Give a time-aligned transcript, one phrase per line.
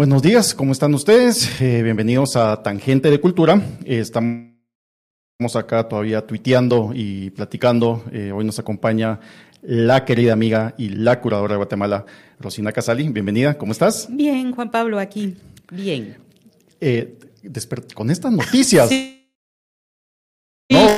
[0.00, 1.60] Buenos días, ¿cómo están ustedes?
[1.60, 3.60] Eh, bienvenidos a Tangente de Cultura.
[3.84, 4.48] Eh, estamos
[5.56, 8.02] acá todavía tuiteando y platicando.
[8.10, 9.20] Eh, hoy nos acompaña
[9.60, 12.06] la querida amiga y la curadora de Guatemala,
[12.38, 13.10] Rosina Casali.
[13.10, 14.08] Bienvenida, ¿cómo estás?
[14.10, 15.36] Bien, Juan Pablo, aquí.
[15.70, 16.16] Bien.
[17.94, 18.88] con estas noticias.
[18.88, 19.30] Sí.
[20.70, 20.88] No, o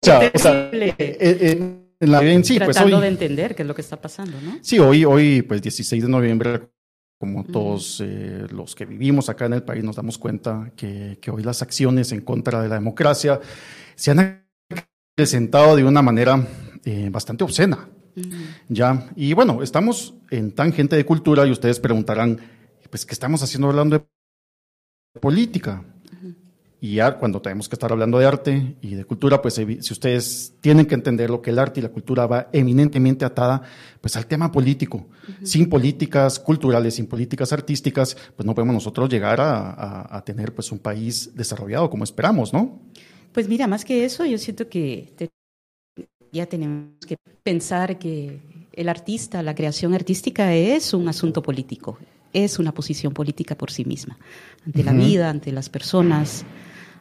[0.00, 4.00] sea, o sea, en la, sí, pues Tratando de entender qué es lo que está
[4.00, 4.58] pasando, ¿no?
[4.62, 6.70] Sí, hoy, hoy, pues 16 de noviembre,
[7.18, 11.30] como todos eh, los que vivimos acá en el país nos damos cuenta que, que,
[11.30, 13.40] hoy las acciones en contra de la democracia
[13.94, 14.46] se han
[15.14, 16.46] presentado de una manera
[16.84, 17.88] eh, bastante obscena.
[18.68, 22.40] Ya, y bueno, estamos en tangente de cultura y ustedes preguntarán,
[22.88, 25.84] pues, ¿qué estamos haciendo hablando de política?
[26.78, 30.54] Y ya cuando tenemos que estar hablando de arte y de cultura, pues si ustedes
[30.60, 33.62] tienen que entender lo que el arte y la cultura va eminentemente atada
[34.00, 35.06] pues al tema político.
[35.42, 40.78] Sin políticas culturales, sin políticas artísticas, pues no podemos nosotros llegar a, tener pues un
[40.78, 42.80] país desarrollado como esperamos, ¿no?
[43.32, 45.12] Pues mira, más que eso, yo siento que
[46.32, 48.40] ya tenemos que pensar que
[48.72, 51.98] el artista, la creación artística es un asunto político,
[52.44, 54.18] es una posición política por sí misma,
[54.64, 56.44] ante la vida, ante las personas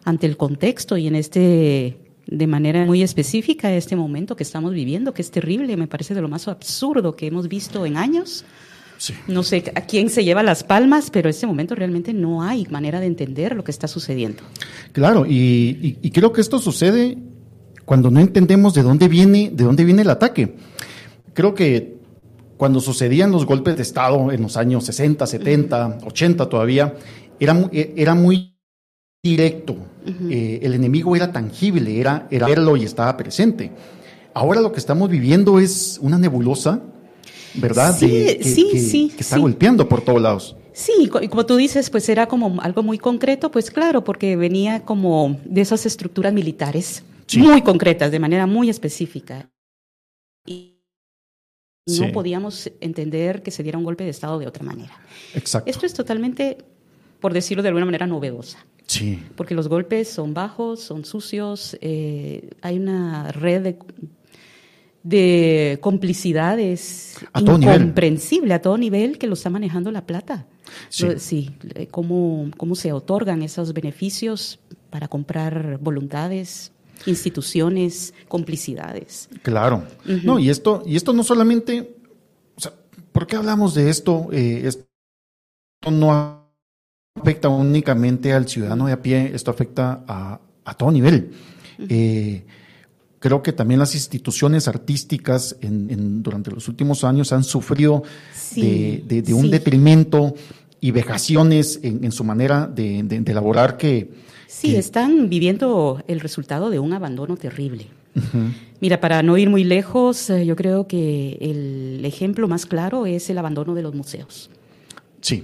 [0.05, 5.14] ante el contexto y en este de manera muy específica este momento que estamos viviendo,
[5.14, 8.45] que es terrible, me parece de lo más absurdo que hemos visto en años.
[9.27, 12.66] No sé a quién se lleva las palmas, pero en este momento realmente no hay
[12.70, 14.42] manera de entender lo que está sucediendo.
[14.94, 17.17] Claro, y, creo que esto sucede
[17.83, 20.55] cuando no entendemos de dónde viene, de dónde viene el ataque.
[21.33, 21.95] Creo que
[22.58, 26.94] cuando sucedían los golpes de Estado en los años 60, 70, 80 todavía,
[27.39, 28.56] era, era muy
[29.22, 29.75] directo.
[30.30, 33.72] Eh, el enemigo era tangible, era, era verlo y estaba presente.
[34.33, 36.81] Ahora lo que estamos viviendo es una nebulosa,
[37.56, 37.95] ¿verdad?
[37.98, 39.11] Sí, que, sí, sí.
[39.16, 40.56] Que está golpeando por todos lados.
[40.73, 44.82] Sí, y como tú dices, pues era como algo muy concreto, pues claro, porque venía
[44.82, 47.04] como de esas estructuras militares
[47.37, 49.49] muy concretas, de manera muy específica.
[51.88, 55.00] No podíamos entender que se diera un golpe de Estado de otra manera.
[55.36, 55.70] Exacto.
[55.70, 56.58] Esto es totalmente,
[57.20, 58.66] por decirlo de alguna manera, novedosa.
[58.88, 59.22] Sí.
[59.36, 63.80] Porque los golpes son bajos, son sucios, eh, hay una red de,
[65.04, 70.48] de complicidades a incomprensible a todo nivel que lo está manejando la plata.
[70.90, 74.60] Sí, eh, cómo, cómo se otorgan esos beneficios
[74.90, 76.72] para comprar voluntades,
[77.06, 79.30] instituciones, complicidades.
[79.42, 79.83] Claro.
[80.23, 81.95] No, y esto, y esto no solamente,
[82.56, 82.73] o sea,
[83.11, 84.28] ¿por qué hablamos de esto?
[84.32, 84.86] Eh, esto
[85.92, 86.45] no
[87.16, 91.32] afecta únicamente al ciudadano de a pie, esto afecta a, a todo nivel.
[91.89, 92.44] Eh,
[93.20, 98.04] creo que también las instituciones artísticas en, durante los últimos años han sufrido
[98.55, 100.36] de, un detrimento
[100.80, 104.35] y vejaciones en, su manera de, elaborar que...
[104.55, 107.88] Sí, están viviendo el resultado de un abandono terrible.
[108.80, 113.30] Mira, para no ir muy lejos, eh, yo creo que el ejemplo más claro es
[113.30, 114.49] el abandono de los museos.
[115.20, 115.43] Sí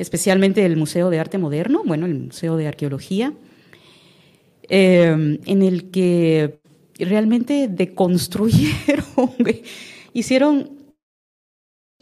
[0.00, 3.34] especialmente el Museo de Arte Moderno, bueno, el Museo de Arqueología,
[4.66, 6.58] eh, en el que
[6.98, 9.04] realmente deconstruyeron,
[10.14, 10.70] hicieron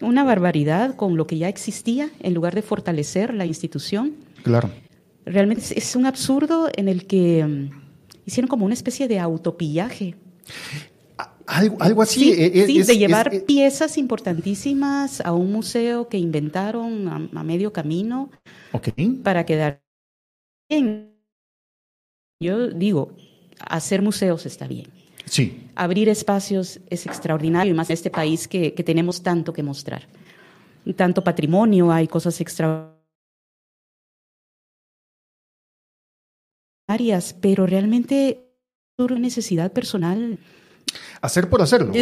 [0.00, 4.14] una barbaridad con lo que ya existía en lugar de fortalecer la institución.
[4.44, 4.70] Claro.
[5.28, 7.70] Realmente es un absurdo en el que mm,
[8.24, 10.14] hicieron como una especie de autopillaje.
[11.46, 12.20] Algo, así.
[12.20, 18.30] Sí, eh, de llevar piezas importantísimas a un museo que inventaron a, medio camino
[19.22, 19.82] para quedar
[20.68, 21.14] bien.
[22.40, 23.16] Yo digo,
[23.60, 24.88] hacer museos está bien.
[25.24, 25.70] Sí.
[25.74, 30.06] Abrir espacios es extraordinario, y más en este país que, que tenemos tanto que mostrar.
[30.96, 32.97] Tanto patrimonio, hay cosas extraordinarias,
[37.40, 38.44] pero realmente
[38.98, 40.38] una necesidad personal
[41.20, 41.92] Hacer por hacerlo.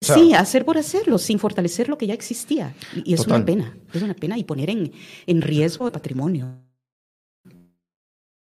[0.00, 2.74] sí, hacer por hacerlo, sin fortalecer lo que ya existía.
[3.04, 4.92] Y es una pena, es una pena y poner en,
[5.26, 6.48] en riesgo el patrimonio.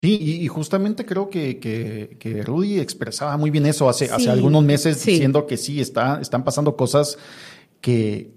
[0.04, 5.06] Sí, y, justamente creo que, que, Rudy expresaba muy bien eso hace, hace algunos meses,
[5.06, 7.20] diciendo que sí, está, están pasando cosas
[7.82, 8.32] que,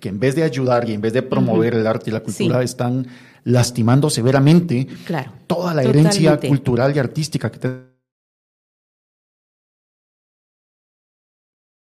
[0.00, 2.62] que en vez de ayudar y en vez de promover el arte y la cultura,
[2.62, 3.06] están
[3.46, 7.58] lastimando severamente claro, toda la herencia cultural y artística que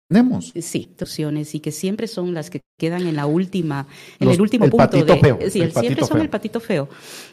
[0.10, 3.88] tenemos Sí, opciones y que siempre son las que quedan en la última,
[4.20, 4.78] en el último punto.
[4.78, 6.90] Patito feo, sí, siempre son el patito feo.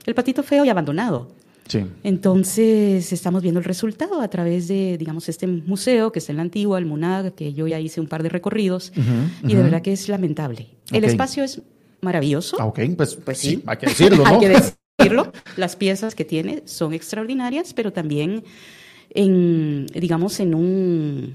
[0.07, 1.33] El patito feo y abandonado.
[1.69, 1.85] Sí.
[2.03, 6.43] Entonces estamos viendo el resultado a través de, digamos, este museo que está en la
[6.43, 8.93] antigua, el MUNAG, que yo ya hice un par de recorridos,
[9.43, 10.69] y de verdad que es lamentable.
[10.91, 11.63] El espacio es
[12.01, 12.57] maravilloso.
[12.61, 13.63] Ah, ok, pues, Pues sí.
[13.67, 14.31] hay que decirlo, ¿no?
[14.31, 15.33] Hay que decirlo.
[15.57, 18.45] Las piezas que tiene son extraordinarias, pero también
[19.11, 21.35] en, digamos, en un,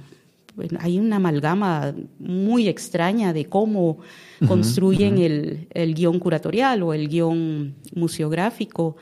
[0.79, 3.99] hay una amalgama muy extraña de cómo
[4.47, 8.95] construyen el, el guion curatorial o el guion museográfico.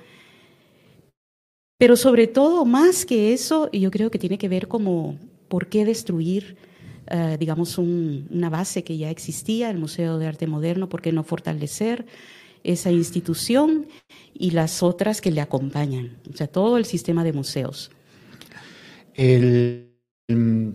[1.77, 5.17] Pero sobre todo, más que eso, yo creo que tiene que ver como
[5.49, 6.55] por qué destruir,
[7.13, 11.11] eh, digamos, un- una base que ya existía, el Museo de Arte Moderno, por qué
[11.11, 12.05] no fortalecer
[12.63, 13.87] esa institución
[14.33, 17.91] y las otras que le acompañan, o sea, todo el sistema de museos.
[19.15, 19.89] El,
[20.27, 20.69] mm,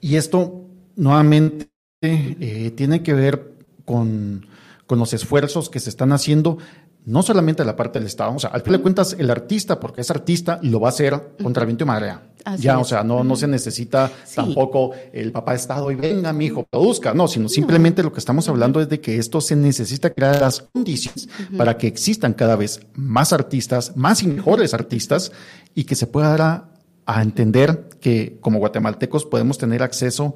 [0.00, 0.64] y esto
[0.96, 1.68] nuevamente
[2.02, 3.52] eh, tiene que ver
[3.84, 4.46] con,
[4.86, 6.58] con los esfuerzos que se están haciendo,
[7.06, 10.00] no solamente la parte del Estado, o sea, al fin de cuentas, el artista, porque
[10.00, 12.20] es artista, lo va a hacer contra viento y marea.
[12.44, 12.80] Así ya, es.
[12.80, 14.36] o sea, no, no se necesita Sí.
[14.36, 18.18] tampoco el papá de Estado y venga, mi hijo, produzca, no, sino simplemente lo que
[18.18, 22.56] estamos hablando es de que esto se necesita crear las condiciones para que existan cada
[22.56, 25.32] vez más artistas, más y mejores artistas,
[25.74, 26.68] y que se pueda dar a,
[27.06, 30.34] a entender que como guatemaltecos podemos tener acceso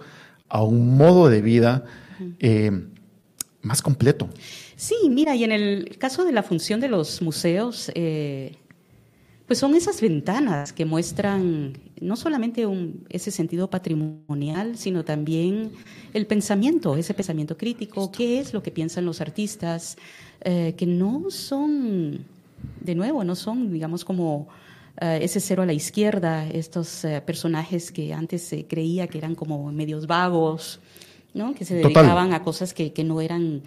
[0.49, 1.84] a un modo de vida
[2.38, 2.87] eh,
[3.62, 4.28] más completo.
[4.76, 8.56] Sí, mira, y en el caso de la función de los museos, eh,
[9.46, 15.72] pues son esas ventanas que muestran no solamente un- ese sentido patrimonial, sino también
[16.14, 19.96] el pensamiento, ese pensamiento crítico, qué es lo que piensan los artistas,
[20.42, 22.24] eh, que no son,
[22.80, 24.48] de nuevo, no son, digamos, como
[25.00, 29.70] eh, ese cero a la izquierda, estos personajes que antes se creía que eran como
[29.72, 30.80] medios vagos,
[31.34, 31.54] ¿no?
[31.54, 31.92] que se Total.
[31.92, 33.62] dedicaban a cosas que, que no eran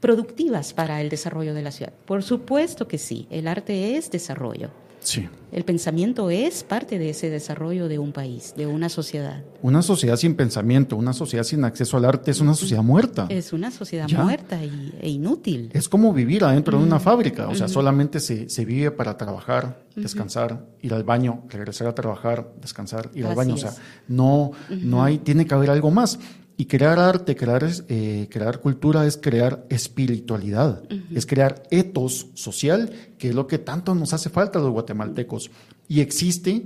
[0.00, 1.92] productivas para el desarrollo de la ciudad.
[2.04, 4.70] Por supuesto que sí, el arte es desarrollo.
[5.04, 5.28] Sí.
[5.52, 9.44] El pensamiento es parte de ese desarrollo de un país, de una sociedad.
[9.62, 13.26] Una sociedad sin pensamiento, una sociedad sin acceso al arte es una sociedad muerta.
[13.28, 14.24] Es una sociedad Ya.
[14.24, 15.70] muerta y- e inútil.
[15.72, 19.84] Es como vivir adentro de una fábrica, o sea, solamente se, se vive para trabajar,
[19.94, 23.72] descansar, ir al baño, regresar a trabajar, descansar, ir al baño, o sea,
[24.08, 26.18] no, no hay, tiene que haber algo más.
[26.56, 33.30] Y crear arte, crear, eh, crear cultura es crear espiritualidad, es crear etos social, que
[33.30, 35.50] es lo que tanto nos hace falta a los guatemaltecos.
[35.88, 36.62] Y existe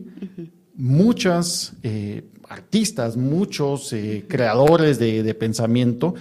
[0.75, 6.14] muchas eh, artistas, muchos eh, creadores de, de pensamiento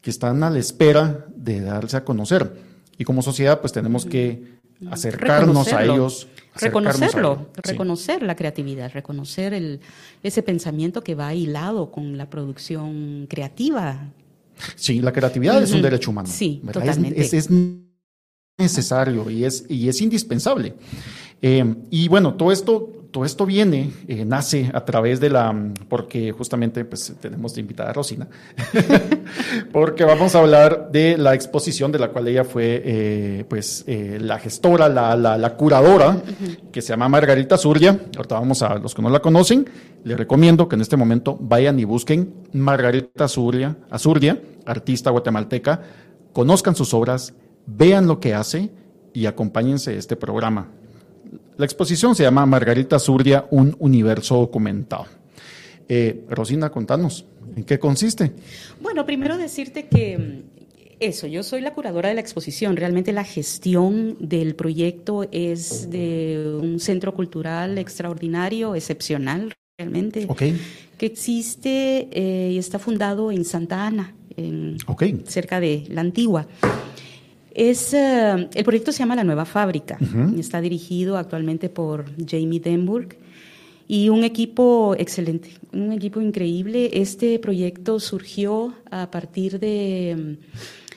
[0.00, 2.50] que están a la espera de darse a conocer.
[2.96, 6.26] Y como sociedad, pues tenemos que acercarnos a ellos.
[6.54, 7.46] A Reconocerlo.
[7.64, 7.70] Sí.
[7.72, 9.80] reconocer la creatividad, reconocer el,
[10.22, 14.08] ese pensamiento que va hilado con la producción creativa.
[14.74, 16.28] Sí, la creatividad es un derecho humano.
[16.30, 16.80] Sí, ¿verdad?
[16.82, 17.20] totalmente.
[17.20, 17.50] Es, es- es
[18.58, 20.74] necesario y es, y es indispensable.
[21.40, 25.54] Eh, y bueno, todo esto, todo esto viene, eh, nace a través de la,
[25.88, 28.28] porque justamente pues tenemos de invitada a Rosina,
[29.72, 34.18] porque vamos a hablar de la exposición de la cual ella fue eh, pues eh,
[34.20, 36.22] la gestora, la, la, la curadora,
[36.70, 37.98] que se llama Margarita Zurria.
[38.16, 39.68] Ahorita vamos a los que no la conocen,
[40.04, 45.82] les recomiendo que en este momento vayan y busquen Margarita Zurria, Azurdia, artista guatemalteca,
[46.32, 47.34] conozcan sus obras,
[47.66, 48.70] vean lo que hace
[49.12, 50.68] y acompáñense a este programa.
[51.56, 55.06] La exposición se llama Margarita Zurdia, un universo documentado.
[55.88, 58.32] Eh, Rosina, contanos, ¿en qué consiste?
[58.80, 60.60] Bueno, primero decirte que mm,
[61.00, 62.76] eso, yo soy la curadora de la exposición.
[62.76, 70.42] Realmente la gestión del proyecto es de un centro cultural extraordinario, excepcional, realmente, Ok,
[70.98, 76.46] que existe eh, y está fundado en Santa Ana, en, ok, cerca de la antigua.
[77.60, 79.98] Es, eh, el proyecto se llama La Nueva Fábrica.
[80.00, 80.40] Ujú.
[80.40, 83.18] Está dirigido actualmente por Jamie Denburg
[83.86, 86.88] y un equipo excelente, un equipo increíble.
[86.94, 90.38] Este proyecto surgió a partir de,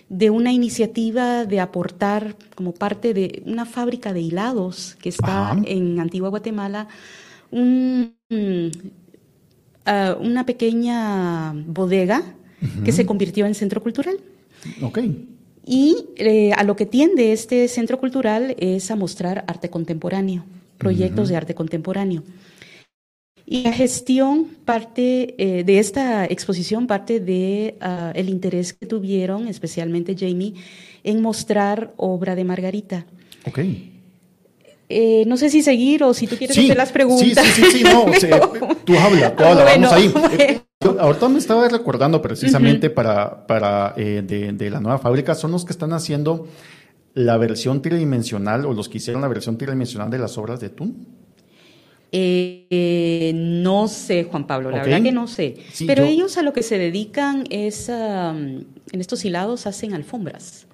[0.08, 6.00] de una iniciativa de aportar como parte de una fábrica de hilados que está en
[6.00, 6.88] Antigua Guatemala,
[7.52, 8.14] un,
[9.86, 12.24] ah, una pequeña bodega
[12.86, 14.16] que se convirtió en centro cultural.
[14.82, 15.00] ok.
[15.66, 20.44] Y eh, a lo que tiende este centro cultural es a mostrar arte contemporáneo,
[20.78, 22.24] proyectos de arte contemporáneo.
[23.46, 29.48] Y la gestión parte eh, de esta exposición parte de ah, el interés que tuvieron,
[29.48, 30.54] especialmente Jamie,
[31.04, 33.06] en mostrar obra de Margarita.
[33.46, 33.60] Ok.
[34.90, 37.46] Eh, no sé si seguir o si tú quieres Sí, hacer las preguntas.
[37.46, 38.40] Sí, sí, sí, sí, no, o sea,
[38.86, 40.08] tú habla, tú habla, Bueno, vamos ahí.
[40.14, 40.30] bueno.
[40.38, 45.34] Eh, yo ahorita me estaba recordando precisamente para, para eh, de, de la nueva fábrica,
[45.36, 46.48] son los que están haciendo
[47.14, 51.08] la versión tridimensional o los que hicieron la versión tridimensional de las obras de Tun.
[52.16, 55.56] Eh, no sé, Juan Pablo, la verdad que no sé.
[55.72, 60.68] Sí, Pero yo- ellos a lo que se dedican es, en estos hilados hacen alfombras.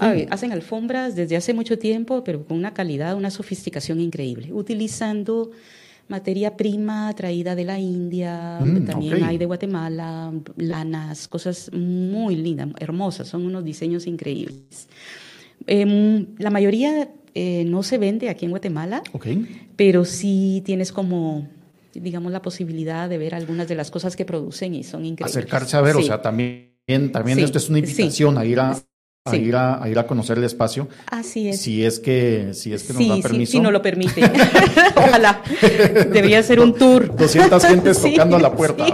[0.00, 5.50] Ah, hacen alfombras desde hace mucho tiempo, pero con una calidad, una sofisticación increíble, utilizando
[6.08, 12.68] materia prima traída de la India, Mm, también hay de Guatemala, lanas, cosas muy lindas,
[12.78, 14.88] hermosas, son unos diseños increíbles.
[15.66, 19.02] Em, la mayoría eh, no se vende aquí en Guatemala,
[19.76, 21.48] pero sí tienes como,
[21.94, 25.36] digamos, la posibilidad de ver algunas de las cosas que producen y son increíbles.
[25.36, 26.72] Acercarse a ver, o sea, también,
[27.10, 27.84] también Sí, esto es una sí.
[27.84, 28.76] invitación a ir a,
[29.24, 29.36] a Sí.
[29.36, 30.88] ir a, a ir a conocer el espacio.
[31.06, 31.60] Así es.
[31.60, 33.52] Si es que, si es que nos sí, da permiso.
[33.52, 34.20] sí, no lo permite.
[34.96, 35.42] Ojalá.
[36.10, 37.14] Debería ser un tour.
[37.14, 38.84] 200 gentes Sí, tocando a la puerta.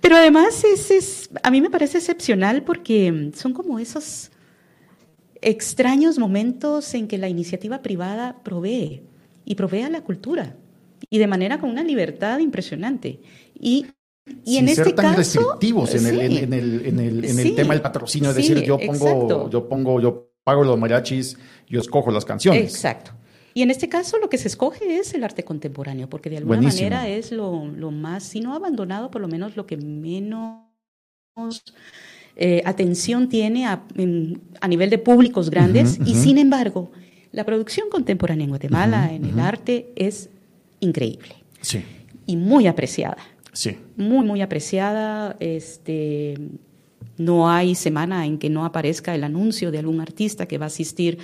[0.00, 4.32] Pero además es, es- a mí me parece excepcional porque son como esos
[5.40, 9.02] extraños momentos en que la iniciativa privada provee
[9.44, 10.56] y provee a la cultura
[11.10, 13.20] y de manera con una libertad impresionante.
[13.54, 13.86] Y,
[14.44, 17.38] y Sin en ser este tan caso, restrictivos en, el, en, el, en el, en
[17.38, 19.50] el Sí, tema del patrocinio, es sí, decir, yo pongo, exacto.
[19.50, 22.62] yo pongo, yo pago los mariachis, yo escojo las canciones.
[22.62, 23.12] Exacto.
[23.54, 26.56] Y en este caso lo que se escoge es el arte contemporáneo, porque de alguna
[26.58, 26.90] Buenísimo.
[26.90, 30.60] manera es lo, lo más, si no abandonado, por lo menos lo que menos
[32.36, 35.98] eh, atención tiene a, en- a nivel de públicos grandes.
[36.04, 36.90] Y sin embargo,
[37.32, 40.28] la producción contemporánea en Guatemala, en el arte, es
[40.80, 41.82] increíble Sí,
[42.26, 43.16] y muy apreciada
[43.96, 45.36] muy, muy apreciada.
[45.40, 46.34] Este,
[47.18, 50.68] no hay semana en que no aparezca el anuncio de algún artista que va a
[50.68, 51.18] asistir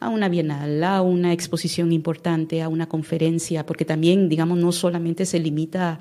[0.00, 5.26] a una bienal, a una exposición importante, a una conferencia, porque también, digamos, no solamente
[5.26, 5.98] se limita a,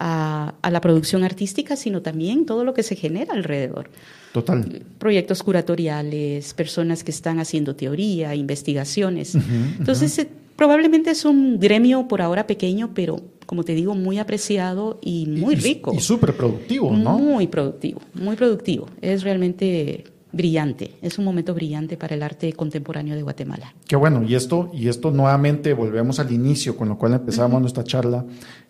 [0.00, 3.90] a la producción artística, sino también todo lo que se genera alrededor.
[4.32, 4.82] Total.
[4.98, 9.34] Proyectos curatoriales, personas que están haciendo teoría, investigaciones.
[9.78, 14.98] Entonces, eh, probablemente es un gremio por ahora pequeño, pero como te digo, muy apreciado
[15.02, 15.92] y muy Y- rico.
[15.94, 17.18] Y súper productivo, ¿no?
[17.18, 18.86] Muy productivo, muy productivo.
[19.00, 20.92] Es realmente brillante.
[21.02, 23.74] Es un momento brillante para el arte contemporáneo de Guatemala.
[23.86, 27.84] Qué bueno, y esto, y esto nuevamente volvemos al inicio, con lo cual empezamos nuestra
[27.84, 28.24] charla.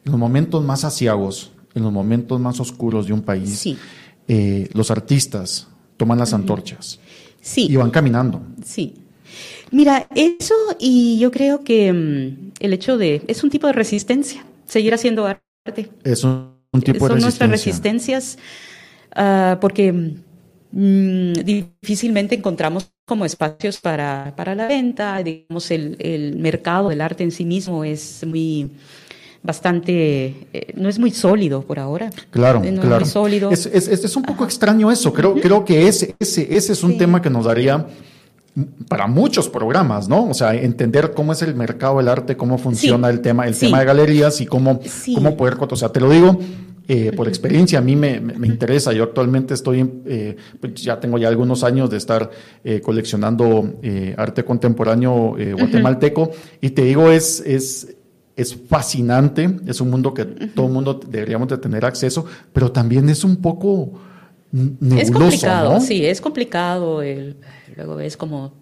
[0.04, 3.76] En los momentos más asiagos, en los momentos más oscuros de un país, Sí.
[4.28, 7.00] eh, los artistas toman las antorchas
[7.40, 7.66] Sí.
[7.70, 8.40] y van caminando.
[8.64, 8.94] Sí.
[9.70, 14.44] Mira, eso y yo creo que mm, el hecho de, es un tipo de resistencia,
[14.66, 15.90] seguir haciendo arte.
[16.04, 18.16] Es un, un tipo Son de nuestras resistencia.
[18.16, 18.38] resistencias
[19.14, 20.14] ah, porque
[20.72, 27.24] mm, difícilmente encontramos como espacios para, para la venta, digamos, el, el mercado del arte
[27.24, 28.70] en sí mismo es muy
[29.42, 32.10] bastante, eh, no es muy sólido por ahora.
[32.30, 32.96] Claro, no claro.
[32.96, 33.50] Es muy sólido.
[33.50, 35.12] Es, es- un poco extraño eso.
[35.12, 36.98] Creo, creo que ese, ese, ese es un Sí.
[36.98, 37.86] tema que nos daría
[38.88, 40.28] para muchos programas, ¿no?
[40.28, 43.14] O sea, entender cómo es el mercado del arte, cómo funciona Sí.
[43.14, 43.66] el tema, el Sí.
[43.66, 45.14] tema de galerías y cómo, Sí.
[45.14, 46.38] cómo poder, o sea, te lo digo
[46.90, 48.92] eh, por experiencia, a mí me, me- interesa.
[48.94, 52.30] Yo actualmente estoy, eh, pues ya tengo ya algunos años de estar
[52.64, 56.30] eh, coleccionando eh, arte contemporáneo eh, guatemalteco
[56.62, 57.94] y te digo, es, es,
[58.36, 63.08] es fascinante, es un mundo que todo el mundo deberíamos de tener acceso, pero también
[63.10, 63.92] es un poco
[64.50, 65.80] nebuloso, Es complicado, ¿no?
[65.80, 67.02] sí, es complicado.
[67.02, 67.36] el-
[67.76, 68.54] luego ves como,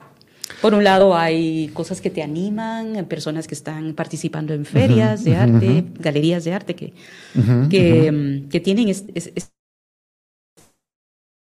[0.63, 5.37] por un lado hay cosas que te animan, personas que están participando en ferias de
[5.37, 6.93] arte, galerías de arte que,
[7.35, 9.51] mm, que tienen es- es- es-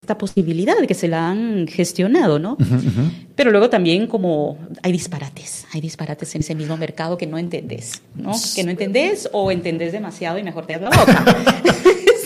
[0.03, 2.57] esta posibilidad de que se la han gestionado, ¿no?
[3.35, 8.01] Pero luego también como hay disparates, hay disparates en ese mismo mercado que no entendés,
[8.15, 8.33] ¿no?
[8.55, 11.25] Que no entendés o entendés demasiado y mejor te das la boca.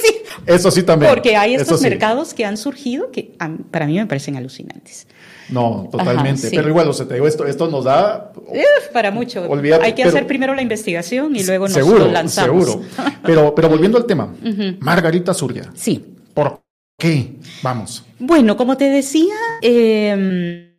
[0.02, 0.14] sí,
[0.47, 1.12] Eso sí también.
[1.12, 1.88] porque hay estos sí.
[1.88, 3.33] mercados que han surgido que
[3.71, 5.07] para mí me parecen alucinantes.
[5.50, 6.49] No, totalmente.
[6.49, 6.56] sí.
[6.56, 9.42] Pero igual, o sea, te digo, esto, esto nos da Uf, para mucho.
[9.49, 12.64] Olvídate, hay que pero- hacer primero la investigación y luego nos seguro, lo lanzamos.
[12.66, 12.84] seguro.
[13.25, 14.34] Pero, pero volviendo al tema.
[14.80, 16.04] Margarita Zuria, Sí.
[16.34, 16.61] ¿por
[16.99, 17.34] qué?
[17.62, 18.04] Vamos.
[18.18, 20.72] Bueno, como te decía, eh,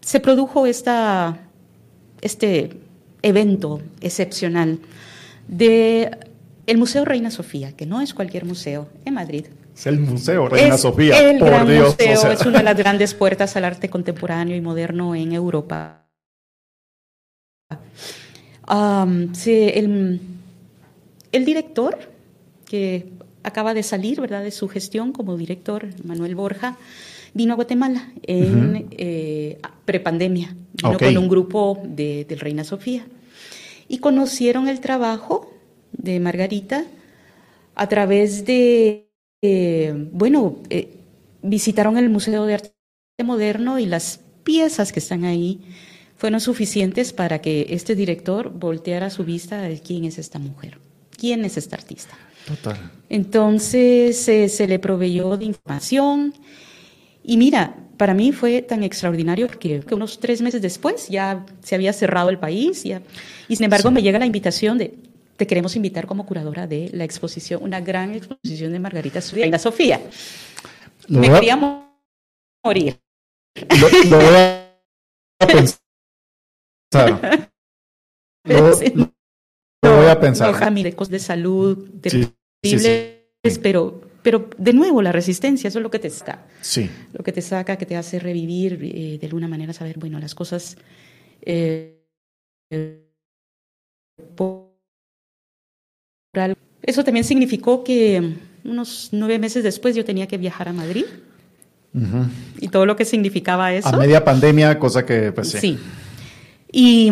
[0.00, 1.38] se produjo esta,
[2.20, 2.70] este
[3.22, 4.78] evento excepcional
[5.48, 6.10] de
[6.66, 9.46] el Museo Reina Sofía, que no es cualquier museo, en Madrid.
[9.78, 11.94] Es el Museo Reina es Sofía, el por gran Dios.
[11.96, 15.32] museo, o sea, es una de las grandes puertas al arte contemporáneo y moderno en
[15.32, 16.04] Europa.
[19.46, 20.20] El,
[21.32, 21.96] el director,
[22.66, 23.06] que
[23.44, 24.42] acaba de salir ¿verdad?
[24.42, 26.76] de su gestión como director, Manuel Borja,
[27.34, 28.86] vino a Guatemala en Ujú.
[28.90, 30.56] eh, prepandemia.
[30.72, 33.06] Vino con un grupo de, del Reina Sofía.
[33.86, 35.52] Y conocieron el trabajo
[35.92, 36.84] de Margarita
[37.74, 39.07] a través de,
[39.42, 41.00] eh, bueno, eh,
[41.42, 42.72] visitaron el Museo de Arte
[43.24, 45.60] Moderno y las piezas que están ahí
[46.16, 50.78] fueron suficientes para que este director volteara su vista de quién es esta mujer,
[51.16, 52.16] quién es esta artista.
[52.46, 52.90] Total.
[53.08, 56.34] Entonces eh, se le proveyó de información
[57.22, 61.92] y mira, para mí fue tan extraordinario que, unos tres meses después ya se había
[61.92, 63.02] cerrado el país ya,
[63.48, 64.94] y sin embargo me llega la invitación de
[65.38, 70.00] te queremos invitar como curadora de la exposición, una gran exposición de Margarita Reina Sofía.
[71.08, 73.00] me quería morir.
[74.10, 75.80] Lo, voy a pensar.
[78.44, 80.52] Lo, voy a pensar.
[80.52, 86.10] No, de salud terribles, pero pero de nuevo, la resistencia, eso es lo que te
[86.10, 86.44] saca.
[86.60, 86.90] Sí.
[87.12, 90.34] Lo que te saca, que te hace revivir eh, de alguna manera, saber, bueno, las
[90.34, 90.76] cosas.
[91.40, 91.94] Eh,
[96.82, 101.04] eso también significó que unos nueve meses después yo tenía que viajar a Madrid.
[102.60, 103.88] Y todo lo que significaba eso.
[103.88, 105.58] A media pandemia, cosa que, pues sí.
[105.58, 105.78] Sí.
[106.70, 107.10] Y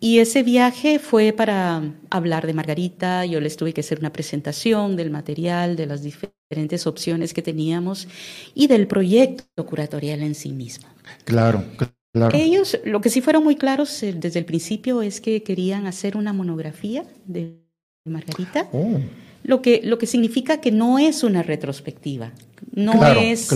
[0.00, 4.94] y ese viaje fue para hablar de Margarita, yo les tuve que hacer una presentación
[4.94, 8.06] del material, de las diferentes opciones que teníamos
[8.54, 10.86] y del proyecto curatorial en sí mismo.
[11.24, 11.64] Claro,
[12.12, 12.36] claro.
[12.36, 16.16] Ellos, lo que sí fueron muy claros eh, desde el principio es que querían hacer
[16.16, 17.65] una monografía de
[18.06, 18.68] Margarita.
[18.72, 18.98] Oh.
[19.42, 22.32] Lo que, lo que significa que no es una retrospectiva,
[22.72, 23.48] no es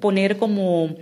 [0.00, 0.96] poner como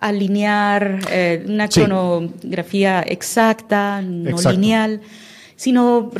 [0.00, 5.00] alinear eh, una cronografía exacta, no lineal,
[5.56, 6.10] sino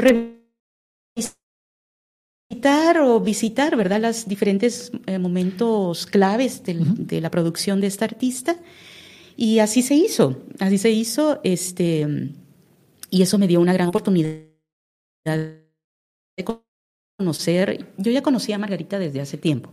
[2.50, 8.56] visitar o visitar, ¿verdad?, los diferentes eh, momentos claves de la producción de esta artista.
[9.36, 12.32] Y así se hizo, así se hizo, este,
[13.10, 14.48] y eso me dio una gran oportunidad
[16.44, 17.86] conocer.
[17.96, 19.72] Yo ya conocía a Margarita desde hace tiempo.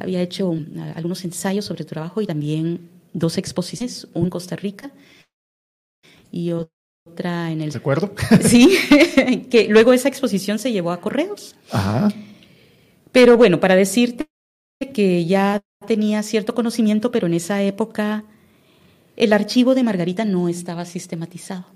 [0.00, 0.54] Había hecho
[0.94, 4.90] algunos ensayos sobre su trabajo y también dos exposiciones, una en Costa Rica
[6.30, 7.70] y otra en el...
[7.70, 8.14] ¿De acuerdo?
[8.42, 8.76] Sí,
[9.50, 11.56] que luego esa exposición se llevó a correos.
[11.70, 12.12] Ajá.
[13.12, 14.26] Pero bueno, para decirte
[14.92, 18.24] que ya tenía cierto conocimiento, pero en esa época
[19.16, 21.75] el archivo de Margarita no estaba sistematizado.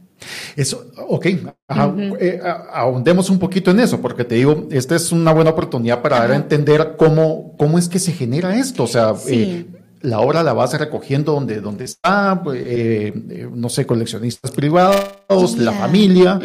[0.56, 2.40] Eso, ok, eh,
[2.72, 6.32] ahondemos un poquito en eso, porque te digo, esta es una buena oportunidad para dar
[6.32, 8.84] a entender cómo, cómo es que se genera esto.
[8.84, 9.66] O sea, eh,
[10.02, 15.72] la obra la vas recogiendo donde, donde está, pues, eh, no sé, coleccionistas privados, la
[15.72, 16.40] familia,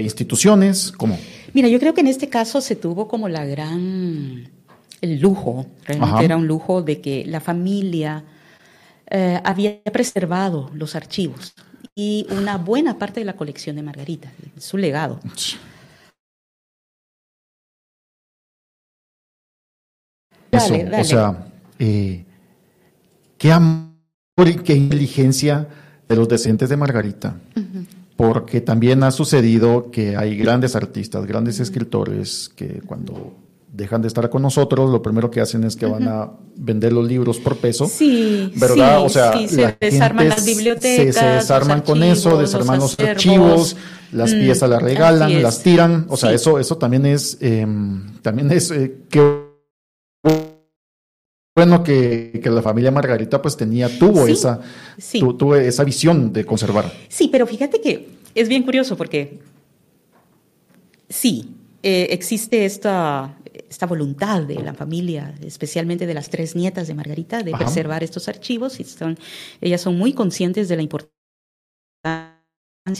[0.00, 1.18] instituciones, ¿cómo?
[1.52, 4.50] Mira, yo creo que en este caso se tuvo como la gran,
[5.00, 8.24] el lujo, realmente era un lujo de que la familia
[9.44, 11.54] había preservado los archivos
[11.98, 15.18] y una buena parte de la colección de Margarita, su legado.
[20.52, 23.88] Eso, o sea, qué amor
[24.46, 25.66] y qué inteligencia
[26.08, 27.36] de los decentes de Margarita.
[28.16, 33.36] Porque también ha sucedido que hay grandes artistas, grandes escritores que cuando
[33.78, 37.06] dejan de estar con nosotros, lo primero que hacen es que van a vender los
[37.06, 37.86] libros por peso.
[37.86, 39.04] Sí, ¿verdad?
[39.04, 41.14] o sea, se desarman las bibliotecas.
[41.14, 43.76] Se, desarman con eso, desarman los, archivos,
[44.10, 46.06] las mm, piezas las regalan, las tiran.
[46.08, 49.46] O sea, eso, eso también es, em, también es eh, que
[51.54, 54.60] bueno que, la familia Margarita pues tenía, tuvo esa,
[55.38, 56.92] tuvo esa visión de conservar.
[57.08, 59.38] Sí, pero fíjate que es bien curioso porque
[61.08, 63.37] sí, eh, existe esta,
[63.68, 68.28] esta voluntad de la familia, especialmente de las tres nietas de Margarita, de preservar estos
[68.28, 69.18] archivos y son,
[69.60, 71.08] ellas son muy conscientes de la importancia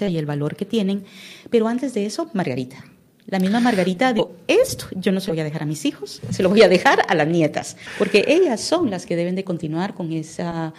[0.08, 1.04] y el valor que tienen,
[1.50, 2.84] pero antes de eso, Margarita
[3.28, 6.22] la misma Margarita dijo, esto yo no se lo voy a dejar a mis hijos,
[6.30, 9.44] se lo voy a dejar a las nietas, porque ellas son las que deben de
[9.44, 10.72] continuar con esa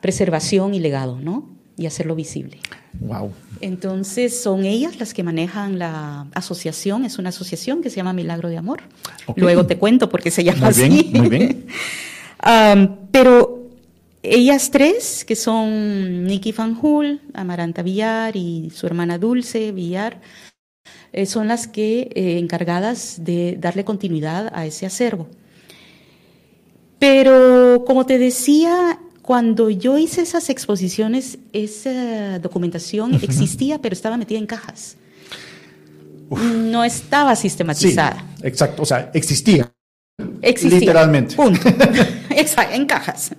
[0.00, 1.48] preservación y legado, ¿no?
[1.76, 2.58] Y hacerlo visible.
[3.00, 3.32] Wow.
[3.60, 8.48] Entonces son ellas las que manejan la asociación, es una asociación que se llama Milagro
[8.48, 8.82] de Amor.
[9.36, 11.66] Luego te cuento por qué se llama muy Bien, muy bien.
[13.10, 13.64] pero
[14.22, 20.20] ellas tres, que son Nikki Fanjul, Amaranta Villar y su hermana Dulce Villar,
[21.12, 25.28] eh, son las que eh, encargadas de darle continuidad a ese acervo.
[26.98, 34.38] Pero como te decía, cuando yo hice esas exposiciones, esa documentación existía, pero estaba metida
[34.38, 34.98] en cajas.
[36.28, 38.22] No estaba sistematizada.
[38.42, 39.72] exacto, o sea, existía.
[40.42, 40.78] Existía.
[40.78, 41.36] Literalmente.
[41.36, 41.66] Punto.
[42.36, 43.30] exacto, en cajas.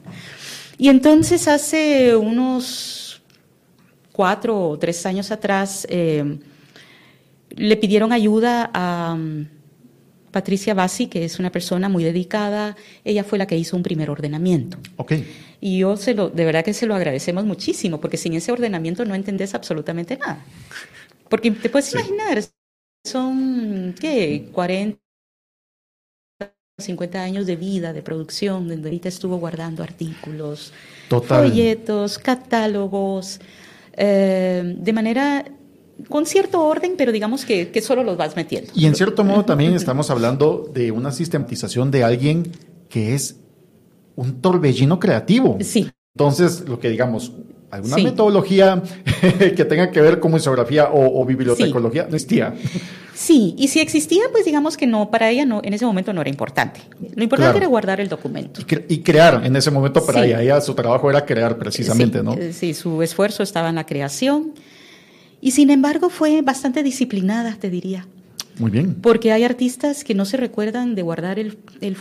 [0.79, 3.21] Y entonces hace unos
[4.11, 6.39] cuatro o tres años atrás, eh,
[7.51, 9.45] le pidieron ayuda a um,
[10.31, 12.75] Patricia Bassi, que es una persona muy dedicada.
[13.03, 14.79] Ella fue la que hizo un primer ordenamiento.
[14.97, 15.25] Okay.
[15.61, 19.05] Y yo se lo, de verdad que se lo agradecemos muchísimo, porque sin ese ordenamiento
[19.05, 20.43] no entendés absolutamente nada.
[21.29, 22.43] Porque te puedes imaginar,
[23.03, 24.49] son, ¿qué?
[24.51, 24.99] 40,
[26.77, 30.73] 50 años de vida, de producción, donde ahorita estuvo guardando artículos,
[31.09, 33.39] folletos, catálogos,
[33.93, 35.45] eh, de manera
[36.09, 38.69] con cierto orden, pero digamos que, que, solo los vas metiendo.
[38.75, 42.51] Y en cierto modo también estamos hablando de una sistematización de alguien
[42.89, 43.37] que es
[44.15, 45.57] un torbellino creativo.
[45.61, 45.89] Sí.
[46.15, 47.33] Entonces, lo que digamos,
[47.71, 48.81] alguna metodología
[49.55, 52.53] que tenga que ver con museografía o, bibliotecología no existía.
[53.13, 56.21] Sí, y si existía, pues digamos que no, para ella no, en ese momento no
[56.21, 56.81] era importante.
[57.15, 58.61] Lo importante era guardar el documento.
[58.89, 62.33] Y, crear en ese momento para ella, ella, su trabajo era crear precisamente, ¿no?
[62.33, 64.53] Eh, sí, su esfuerzo estaba en la creación.
[65.39, 68.07] Y sin embargo fue bastante disciplinada, te diría.
[68.57, 68.95] Muy bien.
[68.95, 71.95] Porque hay artistas que no se recuerdan de guardar el, el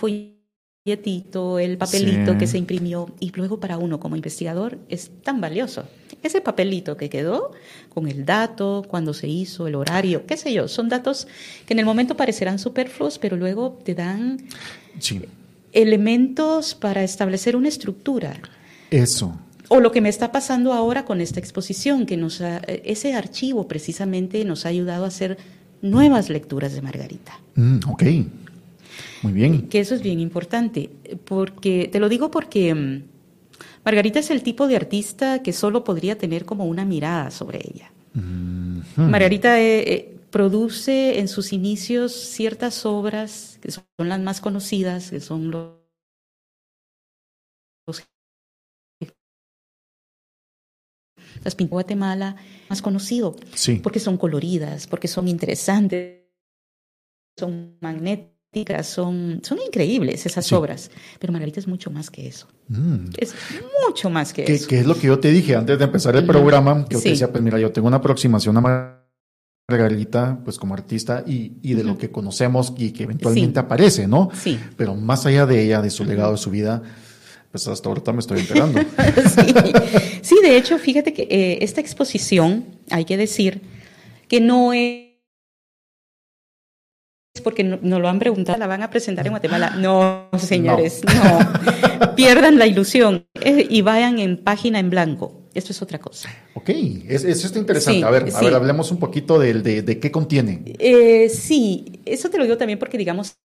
[0.84, 5.84] folletito, el papelito que se imprimió y luego para uno como investigador es tan valioso.
[6.22, 7.52] Ese papelito que quedó
[7.88, 11.26] con el dato, cuando se hizo, el horario, qué sé yo, son datos
[11.64, 14.44] que en el momento parecerán superfluos, pero luego te dan
[15.72, 18.38] elementos para establecer una estructura.
[18.90, 19.40] Eso.
[19.68, 24.44] O lo que me está pasando ahora con esta exposición, que nos ese archivo precisamente
[24.44, 25.38] nos ha ayudado a hacer
[25.80, 27.40] nuevas lecturas de Margarita.
[27.54, 28.02] Mm, ok.
[29.22, 29.68] Muy bien.
[29.68, 30.90] Que eso es bien importante,
[31.24, 33.02] porque te lo digo porque mm,
[33.84, 37.92] Margarita es el tipo de artista que solo podría tener como una mirada sobre ella.
[38.96, 45.20] Margarita eh, eh, produce en sus inicios ciertas obras que son las más conocidas, que
[45.20, 45.74] son los,
[51.42, 52.36] las pinturas de Guatemala
[52.70, 53.80] más conocido, sí.
[53.82, 56.22] porque son coloridas, porque son interesantes,
[57.36, 58.33] son magnéticas
[58.82, 62.46] son, son increíbles esas obras, pero Margarita es mucho más que eso.
[62.68, 63.06] Mm.
[63.16, 63.34] Es
[63.86, 64.68] mucho más que eso.
[64.68, 67.10] Que es lo que yo te dije antes de empezar el programa, que yo te
[67.10, 69.00] decía, pues mira, yo tengo una aproximación a
[69.68, 74.30] Margarita, pues como artista y, y de lo que conocemos y que eventualmente aparece, ¿no?
[74.34, 74.58] Sí.
[74.76, 76.82] Pero más allá de ella, de su legado, de su vida,
[77.54, 78.80] pues hasta ahorita me estoy enterando.
[80.22, 80.36] sí.
[80.42, 83.62] de hecho, fíjate que eh, esta exposición, hay que decir,
[84.26, 85.03] que no es
[87.44, 89.76] porque nos no lo han preguntado, la van a presentar en Guatemala.
[89.76, 92.14] No, señores, no.
[92.16, 95.42] Pierdan la ilusión y vayan en página en blanco.
[95.54, 96.28] Esto es otra cosa.
[96.54, 96.70] Ok,
[97.08, 98.04] eso está interesante.
[98.04, 100.62] a, ver, a ver, hablemos un poquito de, de, qué contiene.
[100.80, 103.36] Eh, sí, eso te lo digo también porque, digamos,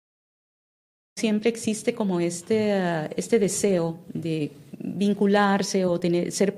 [1.16, 2.74] siempre existe como este,
[3.16, 6.56] este deseo de vincularse o tener, ser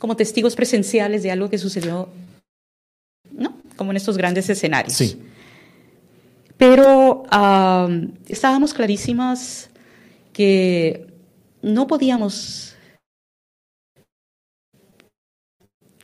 [0.00, 2.08] como testigos presenciales de algo que sucedió,
[3.30, 3.60] ¿no?
[3.76, 4.94] Como en estos grandes escenarios.
[4.94, 5.20] Sí.
[6.60, 7.24] Pero
[8.28, 9.70] estábamos clarísimas
[10.34, 11.06] que
[11.62, 12.76] no podíamos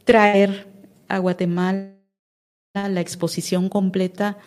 [0.04, 0.66] traer
[1.08, 1.92] a Guatemala
[2.72, 4.38] la exposición completa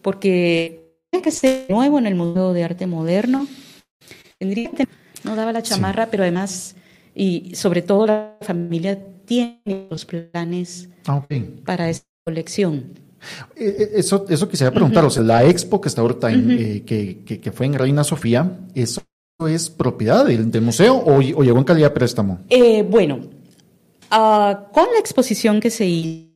[0.00, 3.46] porque tenía que ser nuevo en el Museo de Arte Moderno.
[4.38, 4.88] Tendría que
[5.22, 6.76] no daba la chamarra, pero además,
[7.14, 11.26] y sobre todo la familia tiene los planes ah,
[11.66, 13.05] para esta colección.
[13.56, 16.82] Eh, eh, eso, eso quisiera preguntar, o sea, la expo que está ahorita en, eh,
[16.84, 19.02] que, que, fue en Reina Sofía, ¿eso
[19.48, 22.40] es propiedad del, museo o, llegó en calidad de préstamo?
[22.88, 23.20] bueno,
[24.10, 26.26] ah, con la exposición que se hizo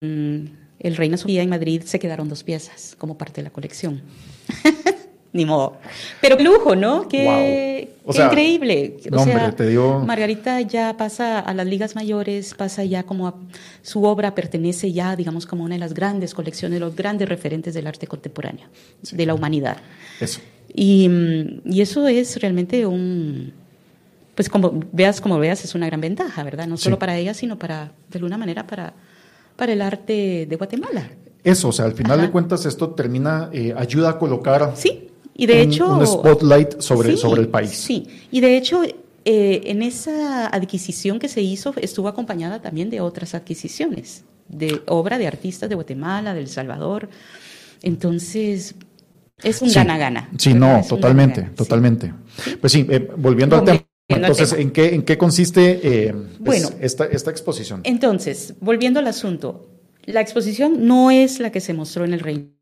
[0.00, 4.02] el Reina Sofía en Madrid se quedaron dos piezas como parte de la colección.
[5.32, 5.76] Ni modo.
[6.20, 7.08] Pero qué lujo, ¿no?
[7.08, 8.96] Qué, increíble.
[9.12, 10.00] O sea, te digo...
[10.06, 13.34] Margarita ya pasa a las ligas mayores, pasa ya como a,
[13.82, 17.86] su obra pertenece ya, digamos, como una de las grandes colecciones, los grandes referentes del
[17.86, 18.66] arte contemporáneo,
[19.10, 19.78] de la humanidad.
[20.20, 20.40] Eso.
[20.72, 21.08] Y,
[21.64, 23.52] y, eso es realmente un,
[24.34, 26.66] pues como veas, como veas, es una gran ventaja, ¿verdad?
[26.66, 28.94] No solo para ella, sino para, de alguna manera, para,
[29.56, 31.10] para el arte de Guatemala.
[31.42, 35.10] Eso, o sea, al final de cuentas esto termina, eh, ayuda a colocar sí.
[35.38, 35.96] Y de un, hecho...
[35.96, 37.70] Un spotlight sobre, sobre el país.
[37.70, 38.82] Sí, y de hecho
[39.24, 45.16] eh, en esa adquisición que se hizo estuvo acompañada también de otras adquisiciones, de obra
[45.16, 47.08] de artistas de Guatemala, de El Salvador.
[47.82, 48.74] Entonces,
[49.42, 50.28] es un gana-gana.
[50.38, 52.12] Sí, no, totalmente, totalmente.
[52.60, 53.84] Pues sí, eh, volviendo al tema.
[54.08, 57.82] Entonces, ¿en qué, ¿en qué consiste eh, pues, bueno, esta, esta exposición?
[57.84, 59.68] Entonces, volviendo al asunto,
[60.04, 62.57] la exposición no es la que se mostró en el Reino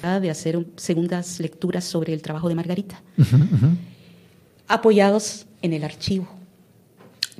[0.00, 3.02] de hacer segundas lecturas sobre el trabajo de Margarita,
[4.68, 6.28] apoyados en el archivo.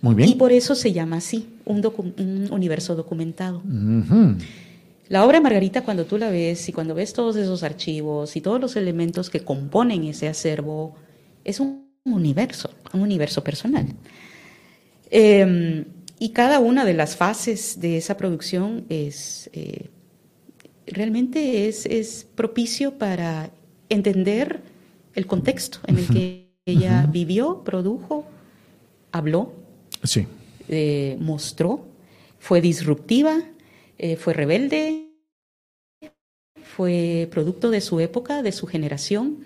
[0.00, 0.28] Muy bien.
[0.28, 3.62] Y por eso se llama así, un, universo documentado.
[5.08, 8.40] La obra de Margarita, cuando tú la ves y cuando ves todos esos archivos y
[8.40, 10.94] todos los elementos que componen ese acervo,
[11.44, 13.86] es un universo, un universo personal.
[15.10, 15.84] Eh,
[16.18, 19.90] y cada una de las fases de esa producción es eh,
[20.86, 23.50] realmente es, es, propicio para
[23.88, 24.60] entender
[25.14, 28.26] el contexto en el que ella vivió, produjo,
[29.12, 29.52] habló,
[30.02, 30.26] sí.
[30.68, 31.86] eh, mostró,
[32.38, 33.38] fue disruptiva,
[33.98, 35.10] eh, fue rebelde,
[36.62, 39.44] fue producto de su época, de su generación.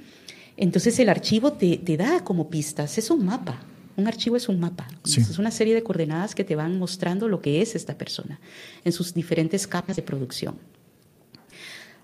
[0.56, 3.60] Entonces el archivo te, te da como pistas, es un mapa.
[3.96, 5.20] Un archivo es un mapa, Sí.
[5.20, 8.38] es una serie de coordenadas que te van mostrando lo que es esta persona
[8.84, 10.56] en sus diferentes capas de producción.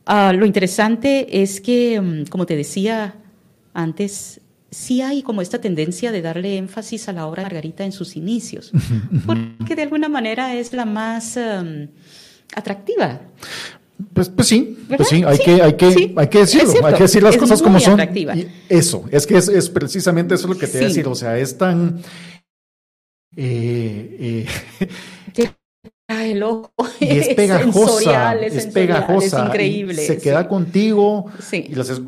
[0.07, 3.17] Ah, lo interesante es que, mm, como te decía
[3.73, 4.40] antes,
[4.71, 8.17] sí hay como esta tendencia de darle énfasis a la obra de Margarita en sus
[8.17, 8.73] inicios,
[9.27, 11.88] porque de alguna manera es la más em,
[12.55, 13.21] atractiva.
[14.12, 16.71] Pues, pues sí, pues sí, hay Sí, que, hay que, sí, hay que es decirlo,
[16.71, 18.01] cierto, hay que decir las cosas como son.
[18.14, 21.14] Y eso, es que es, es precisamente eso lo que te voy a decir, o
[21.14, 22.03] sea, es tan
[23.37, 24.47] eh,
[25.37, 25.51] eh,
[26.07, 26.71] Trae el ojo.
[27.01, 28.73] y es pegajosa, sensorial, es, sensorial,
[29.07, 30.03] pegajosa, Es increíble.
[30.03, 30.21] y se sí.
[30.21, 31.27] queda contigo.
[31.40, 31.64] Sí.
[31.69, 32.01] Y las, es-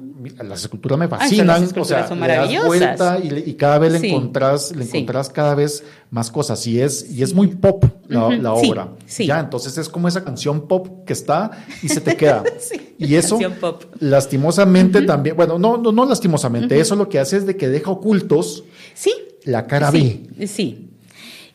[0.43, 2.67] las esculturas me Ah, fascinan, o sea, son le das maravillosas.
[2.67, 4.09] vuelta y, cada vez le Sí.
[4.09, 8.57] encontrás, le encontrás cada vez más cosas y es y es muy pop la, la
[8.61, 8.89] sí, obra.
[9.07, 9.27] sí.
[9.27, 12.43] Ya, entonces es como esa canción pop que está y se te queda.
[12.59, 13.85] Sí, y eso pop.
[14.01, 17.91] lastimosamente también, bueno, no no, no lastimosamente, eso lo que hace es de que deja
[17.93, 19.13] ocultos Sí.
[19.45, 20.86] la cara sí, Sí.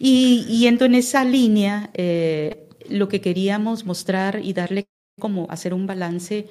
[0.04, 4.88] Y yendo en esa línea, eh, lo que queríamos mostrar y darle
[5.20, 6.48] como hacer un balance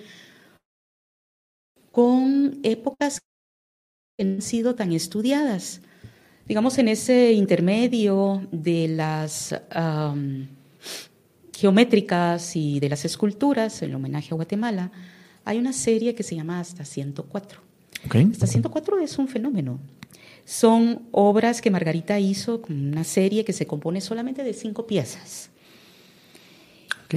[1.91, 3.19] con épocas
[4.17, 5.81] que no han sido tan estudiadas.
[6.47, 10.47] Digamos, en ese intermedio de las am,
[11.53, 14.93] geométricas y de las esculturas, el homenaje a Guatemala,
[15.45, 17.61] hay una serie que se llama Hasta 104.
[18.05, 18.07] B.
[18.07, 18.31] ¿ok?
[18.31, 19.81] Hasta 104 es un fenómeno.
[20.51, 25.51] Son obras que Margarita hizo con una serie que se compone solamente de cinco piezas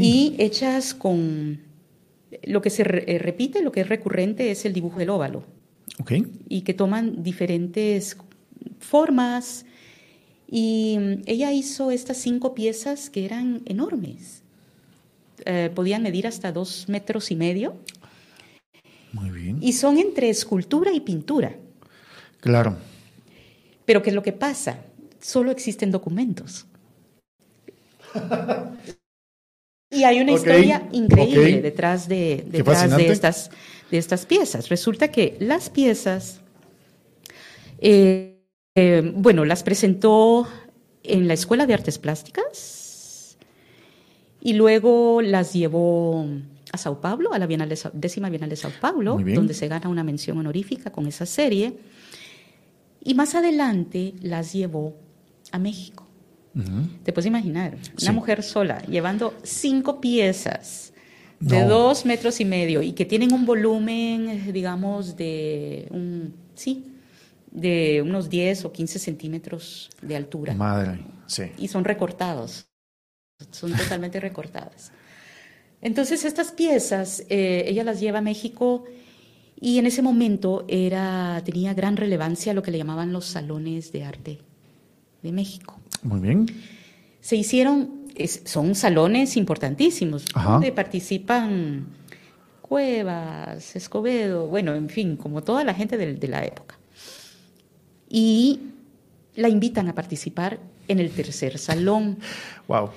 [0.03, 1.59] y hechas con
[2.43, 5.43] lo que se re- eh, repite, lo que es recurrente es el dibujo del óvalo
[6.47, 8.17] y que toman diferentes
[8.79, 9.65] formas
[10.47, 14.43] y mm, ella hizo estas cinco piezas que eran enormes.
[15.45, 17.73] Eh, podían medir hasta dos metros y medio
[19.11, 19.57] Muy bien.
[19.59, 21.55] y son entre escultura y pintura.
[22.39, 22.77] Claro.
[23.85, 24.79] Pero ¿qué es lo que pasa?
[25.19, 26.65] Solo existen documentos.
[29.89, 33.51] Y hay una historia increíble detrás, de, detrás de, estas,
[33.91, 34.69] de estas piezas.
[34.69, 36.41] Resulta que las piezas,
[37.79, 38.41] eh,
[38.73, 40.47] eh, bueno, las presentó
[41.03, 43.37] en la Escuela de Artes Plásticas
[44.41, 46.25] y luego las llevó
[46.71, 49.89] a Sao Paulo, a la Bienal de décima Bienal de Sao Paulo, donde se gana
[49.89, 51.77] una mención honorífica con esa serie.
[53.03, 54.95] Y más adelante las llevó
[55.51, 56.07] a México.
[57.03, 58.05] Te puedes imaginar, Sí.
[58.05, 60.93] una mujer sola llevando cinco piezas
[61.39, 61.67] de No.
[61.67, 66.85] dos metros y medio y que tienen un volumen, digamos, de un, sí,
[67.51, 70.53] de unos 10 o 15 centímetros de altura.
[70.53, 71.43] Madre, sí.
[71.57, 72.67] Y son recortados,
[73.51, 74.91] son totalmente recortadas.
[75.81, 78.85] Entonces estas piezas, eh, ella las lleva a México
[79.63, 84.03] y en ese momento era, tenía gran relevancia lo que le llamaban los salones de
[84.03, 84.39] arte
[85.23, 85.79] de México.
[86.03, 86.45] Muy bien.
[87.21, 90.51] Se hicieron, es- son salones importantísimos, Ajá.
[90.53, 91.87] donde participan
[92.61, 96.77] Cuevas, Escobedo, bueno, en fin, como toda la gente del- de, la época.
[98.09, 98.59] Y
[99.35, 102.17] la invitan a participar en el tercer salón.
[102.67, 102.89] Wow.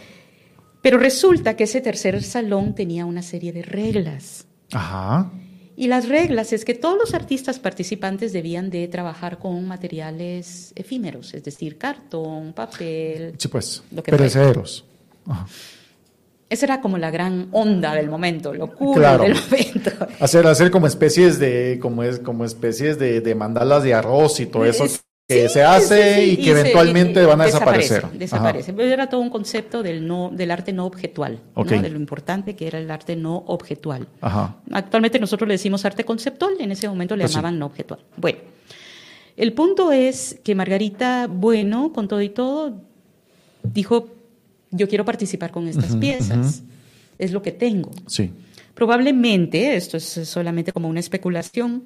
[0.83, 4.47] Pero resulta que ese tercer salón tenía una serie de reglas.
[4.73, 5.31] Ajá.
[5.77, 11.35] Y las reglas es que todos los artistas participantes debían de trabajar con materiales efímeros,
[11.35, 13.35] es decir, cartón, papel.
[13.37, 13.83] Sí, pues.
[13.93, 14.85] Lo que Perecederos.
[15.27, 15.47] Ajá.
[16.49, 19.25] Esa era como la gran onda del momento, locura Claro.
[19.25, 19.91] del momento.
[20.21, 24.47] Hacer, hacer como especies de, como es, como especies de, de mandalas de arroz y
[24.47, 27.95] todo eso Es- que sí, se hace sí, sí, y que eventualmente van a desaparece,
[27.95, 28.19] desaparecer.
[28.19, 28.73] Desaparece.
[28.73, 32.69] Pero Era todo un concepto del, no, del arte no objetual, de lo importante que
[32.69, 34.07] era el arte no objetual.
[34.21, 34.57] Ajá.
[34.71, 38.01] Actualmente nosotros le decimos arte conceptual, en ese momento le Pues llamaban no objetual.
[38.17, 38.39] Bueno,
[39.37, 42.81] el punto es que Margarita, bueno, con todo y todo,
[43.62, 44.09] dijo,
[44.71, 46.62] yo quiero participar con estas piezas,
[47.19, 47.91] es lo que tengo.
[48.07, 48.31] Sí.
[48.75, 51.85] Probablemente, esto es solamente como una especulación,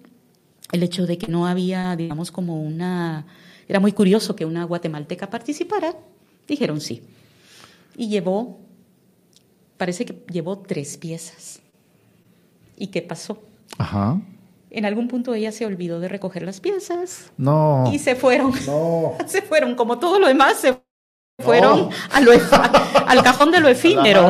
[0.72, 3.26] el hecho de que no había, digamos, como una...
[3.68, 5.94] Era muy curioso que una guatemalteca participara,
[6.48, 7.02] dijeron sí.
[7.96, 8.58] Y llevó
[9.76, 11.60] parece que llevó tres piezas.
[12.76, 13.42] ¿Y qué pasó?
[13.78, 14.20] Ajá.
[14.70, 17.30] En algún punto ella se olvidó de recoger las piezas.
[17.36, 17.88] No.
[17.92, 18.52] Y se fueron.
[18.66, 19.14] No.
[19.26, 20.78] Se fueron, como todo lo demás, se
[21.42, 24.26] fueron a lo ef- al cajón de lo efímero.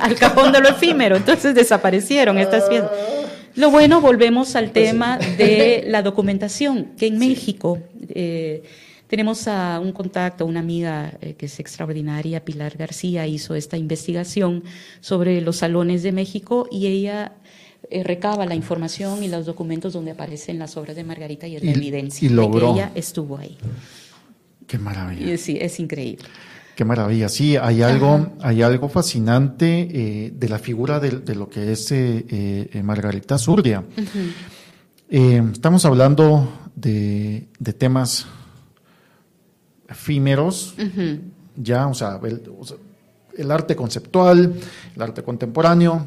[0.00, 1.16] Al cajón de lo efímero.
[1.16, 2.90] Entonces desaparecieron estas piezas.
[3.58, 8.62] Lo bueno, volvemos al tema de la documentación, que en México eh,
[9.08, 14.62] tenemos a un contacto, una amiga eh, que es extraordinaria, Pilar García, hizo esta investigación
[15.00, 17.32] sobre los salones de México y ella
[17.90, 21.64] eh, recaba la información y los documentos donde aparecen las obras de Margarita y es
[21.64, 22.74] la evidencia y de logró.
[22.74, 23.58] que ella estuvo ahí.
[24.68, 25.36] Qué maravilla.
[25.36, 26.28] Sí, es increíble.
[26.78, 27.28] Qué maravilla.
[27.28, 31.90] Sí, hay algo, hay algo fascinante eh, de la figura de, de lo que es
[31.90, 33.82] eh, eh, Margarita Zurdia.
[35.10, 38.26] Estamos hablando de, de temas
[39.88, 40.76] efímeros,
[41.56, 42.76] ya, o sea, el, o sea,
[43.36, 44.54] el arte conceptual,
[44.94, 46.06] el arte contemporáneo,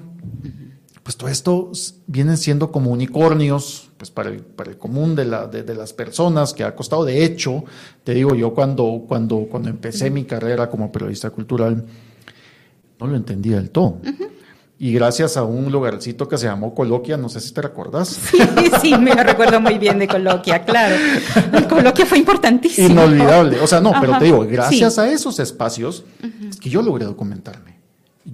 [1.04, 1.70] pues todo esto
[2.08, 5.94] vienen siendo como unicornios, pues para el, para el común de, la, de, de las
[5.94, 7.06] personas que ha costado.
[7.06, 7.64] De hecho,
[8.04, 11.86] te digo, yo cuando, cuando, cuando empecé mi carrera como periodista cultural,
[13.00, 14.00] no lo entendía del todo.
[14.80, 18.08] Y gracias a un lugarcito que se llamó Coloquia, no sé si te recuerdas.
[18.10, 18.40] Sí,
[18.82, 20.96] sí, me recuerdo muy bien de Coloquia, claro.
[21.54, 22.90] El Coloquia fue importantísimo.
[22.90, 23.60] Inolvidable.
[23.60, 25.00] O sea, no, pero te digo, gracias Sí.
[25.00, 26.04] a esos espacios
[26.50, 27.81] es que yo logré documentarme.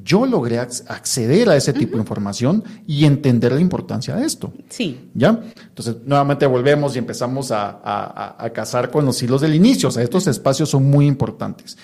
[0.03, 4.51] Yo logré ac- acceder a ese tipo de información y entender la importancia de esto.
[4.69, 5.41] Sí, ¿Ya?
[5.69, 9.87] Entonces, nuevamente volvemos y empezamos a, a, a- a cazar con los hilos del inicio.
[9.89, 11.77] O sea, estos espacios son muy importantes.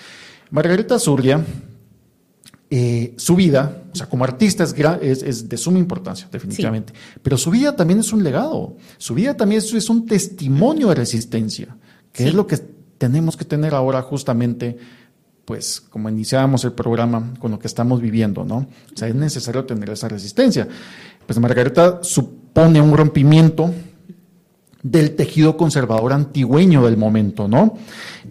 [0.50, 1.42] Margarita Zurria,
[2.70, 6.92] eh, su vida, o sea, como artista es, gra- es, es de suma importancia, definitivamente.
[7.22, 8.76] Pero su vida también es un legado.
[8.98, 11.76] Su vida también es, es un testimonio de resistencia,
[12.12, 12.28] que Sí.
[12.30, 12.56] es lo que
[12.98, 14.76] tenemos que tener ahora justamente,
[15.44, 18.56] pues, como iniciábamos el programa con lo que estamos viviendo, ¿no?
[18.56, 20.66] O sea, es necesario tener esa resistencia.
[21.26, 23.72] Pues Margarita supone un rompimiento
[24.82, 27.76] del tejido conservador antigüeño del momento, ¿no?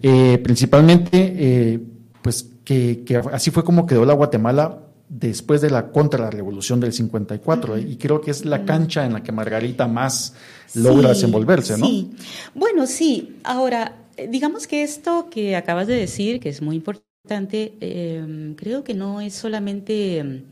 [0.02, 1.80] Eh, principalmente, eh,
[2.22, 6.80] pues que, que así fue como quedó la Guatemala después de la contra la revolución
[6.80, 7.86] del 54, ¿eh?
[7.88, 10.34] y creo que es la cancha en la que Margarita más
[10.74, 11.86] logra Sí, desenvolverse, ¿no?
[11.86, 12.12] Sí,
[12.54, 13.36] bueno, sí.
[13.44, 18.94] Ahora, digamos que esto que acabas de decir, que es muy importante, eh, creo que
[18.94, 20.42] no es solamente eh,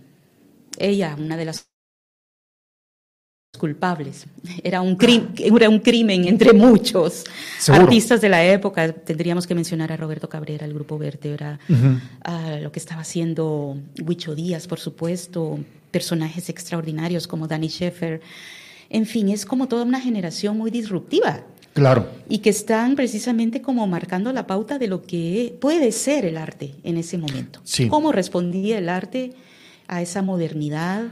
[0.79, 1.69] ella una de las
[3.59, 4.27] culpables.
[4.65, 7.25] Era un, crim- era un crimen entre muchos
[7.59, 7.85] Seguro.
[7.85, 8.93] artistas de la época.
[8.93, 11.61] Tendríamos que mencionar a Roberto Cabrera, el grupo Vértebra,
[12.25, 15.59] a lo que estaba haciendo Huicho Díaz, por supuesto,
[15.91, 18.21] personajes extraordinarios como Danny Sheffer.
[18.89, 21.45] En fin, es como toda una generación muy disruptiva
[21.75, 26.37] Claro, y que están precisamente como marcando la pauta de lo que puede ser el
[26.37, 27.61] arte en ese momento.
[27.65, 27.89] Sí.
[27.89, 29.33] Cómo respondía el arte
[29.89, 31.05] a esa modernidad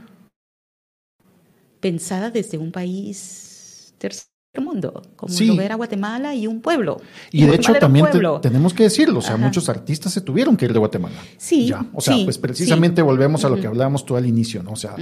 [1.80, 4.26] pensada desde un país tercer
[4.60, 5.46] mundo, como Sí.
[5.46, 7.00] lo era Guatemala y un pueblo.
[7.30, 9.44] y de Guatemala hecho también te- tenemos que decirlo, o sea, Ajá.
[9.46, 11.14] muchos artistas se tuvieron que ir de Guatemala.
[11.38, 13.04] Sí, Ya, o sea, sí, pues precisamente sí.
[13.04, 14.72] volvemos a lo que hablábamos tú al inicio, ¿no?
[14.72, 14.96] O sea,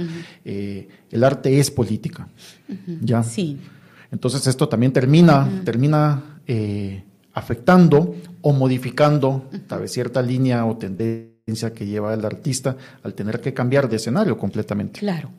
[0.45, 2.29] eh, el arte es política,
[3.01, 3.23] ya.
[3.23, 3.57] Sí.
[4.11, 11.73] Entonces esto también termina, termina eh, afectando o modificando tal vez cierta línea o tendencia
[11.73, 14.99] que lleva el artista al tener que cambiar de escenario completamente.
[14.99, 15.29] Claro.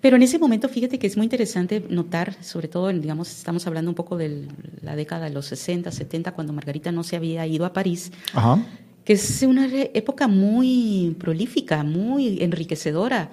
[0.00, 3.90] Pero en ese momento, fíjate que es muy interesante notar, sobre todo, digamos, estamos hablando
[3.90, 4.46] un poco de
[4.82, 8.62] la década de los 60, 70, cuando Margarita no se había ido a París, Ajá.
[9.04, 13.30] que es una época muy prolífica, muy enriquecedora.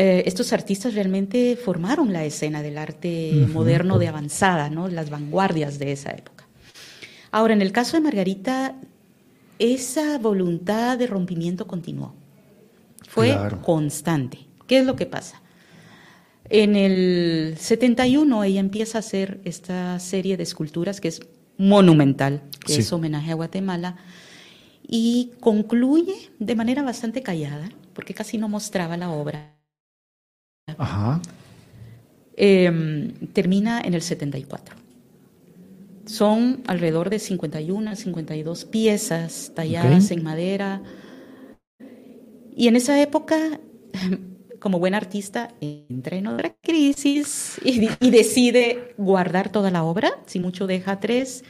[0.00, 4.86] Eh, estos artistas realmente formaron la escena del arte moderno de avanzada, ¿no?
[4.86, 6.46] las vanguardias de esa época.
[7.32, 8.76] Ahora, en el caso de Margarita,
[9.58, 12.14] esa voluntad de rompimiento continuó.
[13.08, 13.60] Fue Claro.
[13.60, 14.38] constante.
[14.68, 15.42] ¿Qué es lo que pasa?
[16.48, 21.22] En el 71 ella empieza a hacer esta serie de esculturas que es
[21.56, 22.80] monumental, que Sí.
[22.82, 23.96] es homenaje a Guatemala,
[24.86, 29.57] y concluye de manera bastante callada, porque casi no mostraba la obra.
[30.76, 31.20] Ajá.
[32.36, 32.70] Eh,
[33.32, 34.76] termina en el 74.
[36.06, 40.12] Son alrededor de 51 a 52 piezas talladas Ok.
[40.12, 40.82] en madera.
[42.56, 43.60] Y en esa época,
[44.60, 50.40] como buen artista, entra en otra crisis y, y decide guardar toda la obra, si
[50.40, 51.44] mucho deja tres,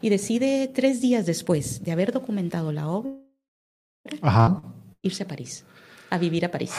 [0.00, 3.12] y decide tres días después de haber documentado la obra,
[4.22, 4.62] Ajá.
[5.02, 5.64] irse a París,
[6.10, 6.72] a vivir a París.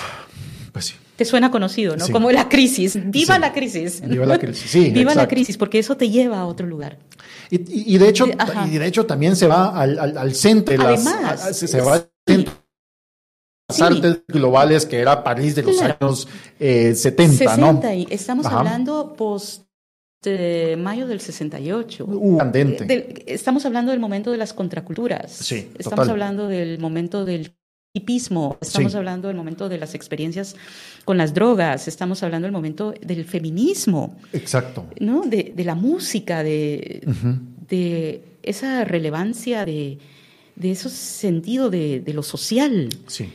[0.72, 0.96] Pues sí.
[1.16, 2.06] Te suena conocido, ¿no?
[2.06, 2.12] Sí.
[2.12, 2.98] Como la crisis.
[3.10, 3.42] Viva Sí.
[3.42, 4.02] la crisis.
[4.08, 4.70] Viva la crisis.
[4.70, 7.00] Sí, Viva la crisis, porque eso te lleva a otro lugar.
[7.50, 8.68] Y, y- y de hecho, De- ajá.
[8.68, 10.72] y de hecho también se va al, al, al centro.
[10.74, 12.34] de las- Además, a- a- se, se va al sí.
[12.36, 12.54] centro
[13.82, 16.28] artes globales que era París de los años
[16.60, 17.82] 70, ¿no?
[18.10, 19.64] estamos hablando post
[20.78, 22.06] mayo del 68.
[22.06, 22.40] Uh,
[23.26, 25.32] estamos hablando del momento de las contraculturas.
[25.32, 27.56] Sí, estamos hablando del momento del
[27.94, 30.56] hipismo, estamos hablando del momento de las experiencias
[31.06, 34.16] con las drogas, estamos hablando del momento del feminismo.
[34.32, 34.86] Exacto.
[35.00, 35.22] ¿no?
[35.22, 37.02] De, la música, de,
[37.68, 39.98] de esa relevancia, de,
[40.56, 42.90] de ese sentido de, lo social.
[43.08, 43.32] Sí.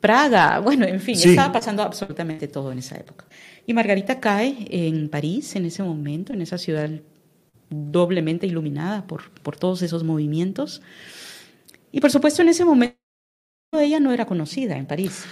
[0.00, 3.26] Praga, bueno, en fin, estaba pasando absolutamente todo en esa época.
[3.66, 6.88] Y Margarita cae en París en ese momento, en esa ciudad
[7.68, 10.80] doblemente iluminada por, por todos esos movimientos.
[11.92, 12.99] Y por supuesto en ese momento
[13.78, 15.24] ella no era conocida en París.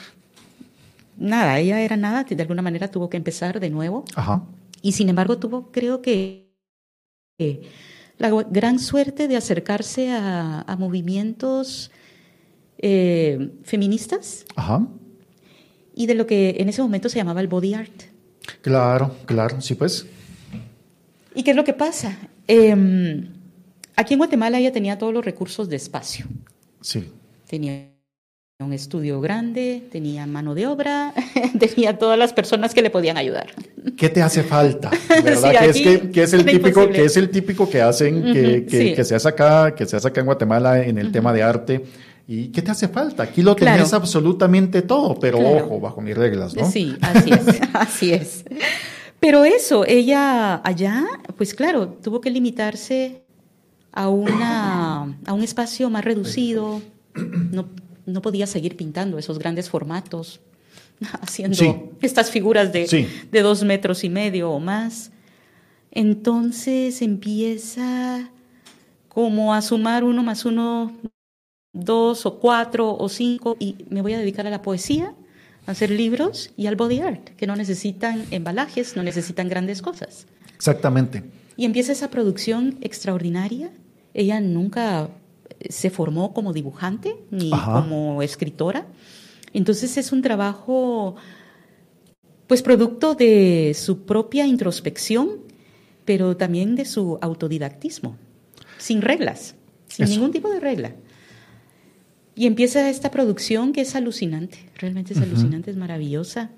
[1.17, 4.05] Nada, ella era nada, de alguna manera tuvo que empezar de nuevo.
[4.15, 4.45] Ajá.
[4.81, 6.47] Y sin embargo tuvo, creo que,
[8.19, 11.91] la gran suerte de acercarse a, movimientos
[12.79, 14.45] eh, feministas.
[14.55, 14.87] Ajá.
[15.95, 18.03] Y de lo que en ese momento se llamaba el body art.
[18.63, 20.07] Claro, claro, sí, pues.
[21.35, 22.17] ¿Y qué es lo que pasa?
[22.47, 23.29] Em,
[23.97, 26.27] aquí en Guatemala ella tenía todos los recursos de espacio.
[26.81, 27.11] Sí.
[27.49, 27.98] Tenía
[28.65, 31.15] un estudio grande, tenía mano de obra,
[31.61, 33.47] tenía todas las personas que le podían ayudar.
[33.97, 34.91] ¿Qué te hace falta?
[35.09, 35.53] ¿Verdad?
[35.53, 39.87] que, es, el típico, que es el típico que hacen, que, se hace acá, que
[39.87, 41.85] se hace acá en Guatemala en el tema de arte.
[42.27, 43.23] ¿Y qué te hace falta?
[43.23, 46.69] Aquí lo tenés absolutamente todo, pero ojo, bajo mis reglas, ¿no?
[46.69, 48.45] Sí, así es, así es.
[49.21, 51.07] Pero eso, ella allá,
[51.37, 53.23] pues claro, tuvo que limitarse
[53.93, 56.83] a, una, a un espacio más reducido,
[57.53, 57.69] no
[58.09, 60.41] no podía seguir pintando esos grandes formatos,
[61.21, 65.11] haciendo estas figuras de, de dos metros y medio o más.
[65.91, 68.31] Entonces empieza
[69.09, 70.93] como a sumar uno más uno,
[71.73, 75.15] dos o cuatro o cinco, y me voy a dedicar a la poesía,
[75.67, 80.27] a hacer libros y al body art, que no necesitan embalajes, no necesitan grandes cosas.
[80.55, 81.25] Exactamente.
[81.57, 83.71] Y empieza esa producción extraordinaria.
[84.15, 85.09] Ella nunca
[85.69, 88.87] se formó como dibujante ni como escritora.
[89.53, 91.17] Entonces es un trabajo,
[92.47, 95.29] pues producto de su propia introspección,
[96.05, 98.17] pero también de su autodidactismo,
[98.79, 99.55] sin reglas,
[99.89, 100.95] sin ningún tipo de regla.
[102.35, 106.51] Y empieza esta producción que es alucinante, realmente es alucinante, es maravillosa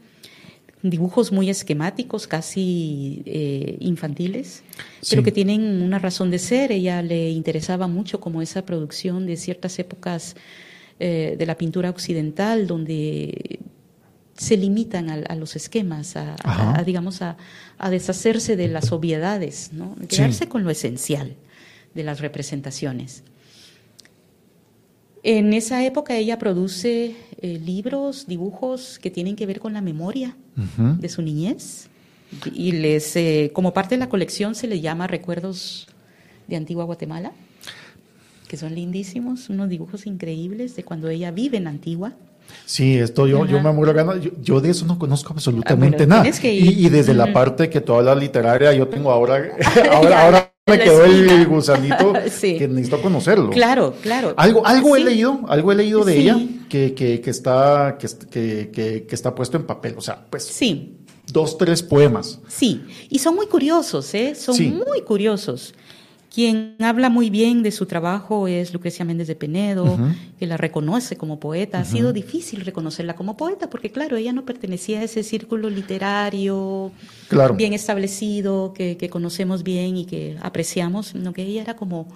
[0.83, 4.63] dibujos muy esquemáticos, casi eh, infantiles,
[5.09, 6.73] pero que tienen una razón de ser.
[6.73, 10.37] Ella le interesaba mucho como esa producción de ciertas épocas
[10.99, 13.61] eh, de la pintura occidental, donde
[14.37, 17.37] se limitan a, los esquemas, a, digamos, a,
[17.91, 19.97] deshacerse de las obviedades, ¿no?
[20.09, 21.37] quedarse con lo esencial
[21.95, 23.23] de las representaciones.
[25.23, 30.37] En esa época ella produce eh, libros, dibujos que tienen que ver con la memoria
[30.77, 31.89] de su niñez
[32.55, 35.89] y les, eh, como parte de la colección se le llama Recuerdos
[36.49, 37.33] de Antigua Guatemala,
[38.49, 42.13] que son lindísimos, unos dibujos increíbles de cuando ella vive en Antigua.
[42.67, 44.17] Sí, esto yo, yo me muero ganas.
[44.43, 46.31] Yo, de eso no conozco absolutamente ah, nada.
[46.43, 49.51] Y, desde la parte que toda la literaria yo tengo ahora,
[49.93, 53.51] ahora, ahora me quedó el gusanito que necesito conocerlo.
[53.51, 54.35] Claro, claro.
[54.37, 59.07] Algo, algo he leído, algo he leído de ella que, que, que está, que, que,
[59.07, 59.95] que, está puesto en papel.
[59.97, 60.45] O sea, pues.
[60.45, 60.97] Sí.
[61.33, 62.41] Dos, tres poemas.
[62.49, 62.83] Sí.
[63.09, 64.35] Y son muy curiosos, ¿eh?
[64.35, 65.75] Son muy curiosos.
[66.33, 69.99] Quien habla muy bien de su trabajo es Lucrecia Méndez de Penedo,
[70.39, 71.81] que la reconoce como poeta.
[71.81, 76.93] Ha sido difícil reconocerla como poeta porque, claro, ella no pertenecía a ese círculo literario
[77.57, 82.07] bien establecido que, conocemos bien y que apreciamos, sino que ella era como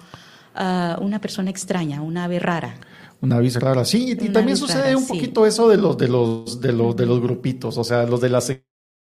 [0.55, 2.75] ah, una persona extraña, una ave rara.
[3.19, 6.71] Una ave rara, sí, y, también sucede un poquito eso de los de los de
[6.71, 8.39] los de los grupitos, o sea, los de la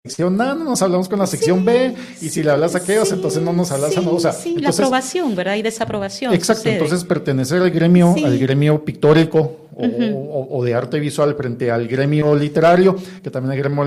[0.07, 3.11] sección A, no nos hablamos con la sección B, y si le hablas a aquellos,
[3.13, 4.13] entonces no nos hablas a no.
[4.13, 5.57] O sea, sí, la aprobación, ¿verdad?
[5.57, 6.33] Y desaprobación.
[6.33, 12.35] Exacto, entonces pertenecer al gremio, al gremio pictórico o, de arte visual frente al gremio
[12.35, 13.85] literario, que también el gremio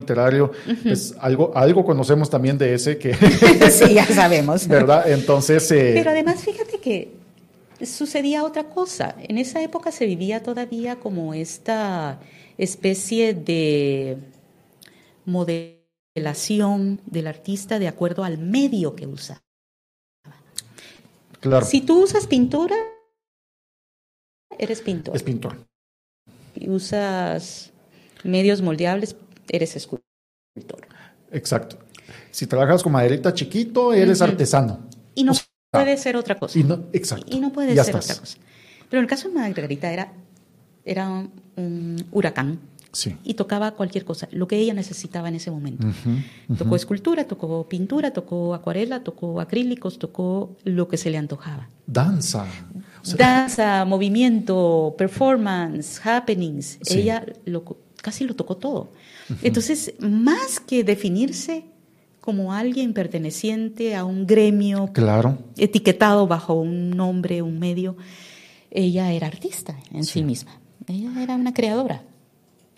[0.00, 0.52] literario,
[0.84, 3.14] es algo, algo conocemos también de ese que...
[3.70, 4.66] sí, ya sabemos.
[4.68, 5.10] ¿Verdad?
[5.10, 5.70] Entonces...
[5.70, 7.12] Eh, Pero además, fíjate que
[7.84, 9.14] sucedía otra cosa.
[9.18, 12.20] En esa época se vivía todavía como esta
[12.58, 14.18] especie de
[15.28, 19.42] modelación del artista de acuerdo al medio que usa.
[21.40, 21.64] Claro.
[21.64, 22.74] Si tú usas pintura,
[24.58, 25.14] eres pintor.
[25.14, 25.66] Es pintor.
[26.54, 27.70] Si usas
[28.24, 29.14] medios moldeables,
[29.48, 30.88] eres escultor.
[31.30, 31.78] Exacto.
[32.30, 34.88] Si trabajas con maderita chiquito, eres artesano.
[35.14, 35.32] Y no
[35.70, 36.58] puede ser otra cosa.
[36.58, 37.26] Y no, exacto.
[37.30, 38.38] Y no puede ser otra cosa.
[38.90, 40.12] Pero en el caso de Margarita era
[40.88, 42.58] era un huracán.
[42.98, 43.16] Sí.
[43.22, 45.86] Y tocaba cualquier cosa, lo que ella necesitaba en ese momento.
[46.58, 51.68] Tocó escultura, tocó pintura, tocó acuarela, tocó acrílicos, tocó lo que se le antojaba.
[51.86, 52.44] Danza.
[53.00, 56.80] O sea, Danza, movimiento, performance, happenings.
[56.82, 57.02] Sí.
[57.02, 57.62] Ella lo,
[58.02, 58.90] casi lo tocó todo.
[59.42, 61.66] Entonces, más que definirse
[62.20, 65.38] como alguien perteneciente a un gremio claro.
[65.56, 67.96] etiquetado bajo un nombre, un medio,
[68.72, 70.58] ella era artista en sí, misma.
[70.88, 72.02] Ella era una creadora.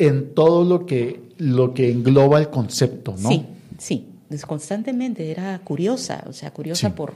[0.01, 3.29] En todo lo que, lo que engloba el concepto, ¿no?
[3.29, 3.47] Sí,
[3.79, 4.07] sí.
[4.47, 6.95] Constantemente era curiosa, o sea, curiosa Sí.
[6.97, 7.15] por,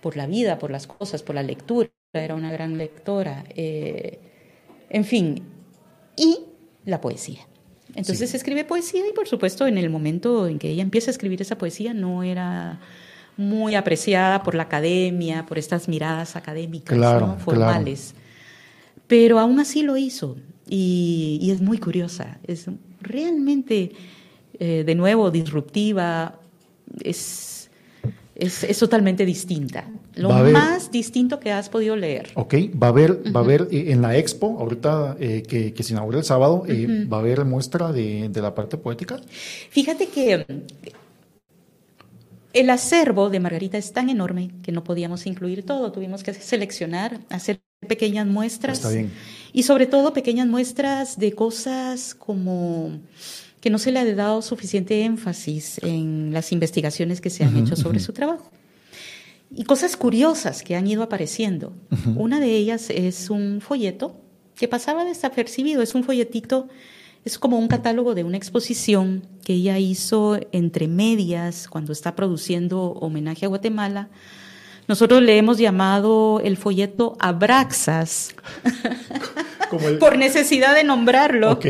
[0.00, 1.88] por la vida, por las cosas, por la lectura.
[2.12, 3.44] Era una gran lectora.
[3.50, 4.18] eh,
[4.88, 5.42] en fin,
[6.16, 6.38] y
[6.84, 7.40] la poesía.
[7.94, 11.40] Entonces escribe poesía y por supuesto en el momento en que ella empieza a escribir
[11.42, 12.78] esa poesía no era
[13.36, 17.26] muy apreciada por la academia, por estas miradas académicas, Claro, ¿no?
[17.34, 17.44] claro.
[17.44, 18.14] formales.
[19.06, 20.36] Pero aún así lo hizo
[20.68, 22.66] y, y es muy curiosa, es
[23.00, 23.92] realmente,
[24.58, 26.40] eh, de nuevo, disruptiva,
[27.02, 27.70] es,
[28.34, 29.88] es, es totalmente distinta.
[30.14, 32.30] Lo haber- más distinto que has podido leer.
[32.34, 35.82] Ok, va a haber, va a haber eh, en la expo, ahorita eh, que, que
[35.82, 39.20] se inaugura el sábado, eh, va a haber muestra de, de la parte poética.
[39.70, 40.44] Fíjate que
[42.52, 47.20] el acervo de Margarita es tan enorme que no podíamos incluir todo, tuvimos que seleccionar,
[47.28, 48.78] hacer pequeñas muestras.
[48.78, 49.10] Está bien.
[49.56, 52.90] Y sobre todo pequeñas muestras de cosas como
[53.62, 57.74] que no se le ha dado suficiente énfasis en las investigaciones que se han hecho
[57.74, 58.50] sobre su trabajo.
[59.50, 61.72] Y cosas curiosas que han ido apareciendo.
[62.16, 64.20] Una de ellas es un folleto
[64.56, 66.68] que pasaba desapercibido, es un folletito,
[67.24, 72.90] es como un catálogo de una exposición que ella hizo entre medias cuando está produciendo
[72.92, 74.10] homenaje a Guatemala.
[74.88, 78.34] Nosotros le hemos llamado el folleto Abraxas
[79.82, 81.52] el, por necesidad de nombrarlo.
[81.52, 81.66] ok,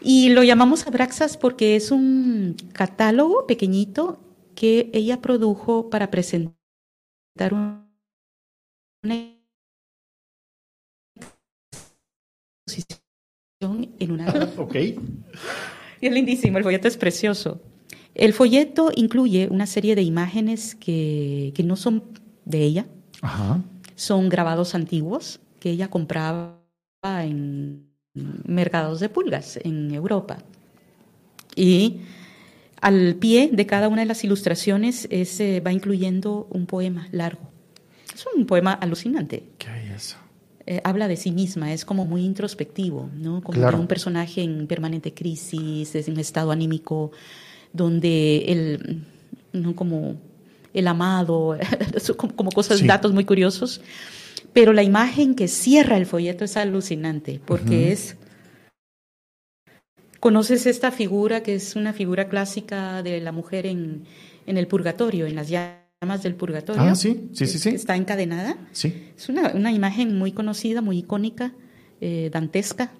[0.00, 4.18] Y lo llamamos Abraxas porque es un catálogo pequeñito
[4.56, 6.56] que ella produjo para presentar
[7.52, 7.86] un-
[9.04, 9.14] una
[12.66, 14.30] exposición en una...
[14.58, 14.74] ok,
[16.00, 17.60] Y es lindísimo, el folleto es precioso.
[18.14, 22.02] El folleto incluye una serie de imágenes que, que no son
[22.44, 22.86] de ella,
[23.22, 23.60] ajá,
[23.94, 26.58] son grabados antiguos que ella compraba
[27.04, 27.86] en
[28.44, 30.38] mercados de pulgas en Europa.
[31.56, 32.00] Y
[32.80, 37.40] al pie de cada una de las ilustraciones es, eh, va incluyendo un poema largo.
[38.14, 39.44] Es un poema alucinante.
[39.58, 40.18] qué belleza.
[40.66, 43.42] Eh, habla de sí misma, es como muy introspectivo, ¿no?
[43.42, 43.76] Como Claro.
[43.78, 47.10] de un personaje en permanente crisis, es un estado anímico
[47.72, 49.04] donde el,
[49.52, 49.74] ¿no?
[49.74, 50.16] como
[50.74, 51.56] el amado,
[52.16, 52.86] como, cosas, Sí.
[52.86, 53.80] datos muy curiosos.
[54.52, 58.16] Pero la imagen que cierra el folleto es alucinante, porque es...
[60.20, 64.04] ¿Conoces esta figura que es una figura clásica de la mujer en,
[64.46, 66.82] en el purgatorio, en las llamas del purgatorio?
[66.82, 67.70] Ah, sí, sí, sí, sí.
[67.70, 68.56] Está encadenada.
[68.72, 71.54] Sí, Es una, una imagen muy conocida, muy icónica,
[72.00, 72.92] eh, dantesca,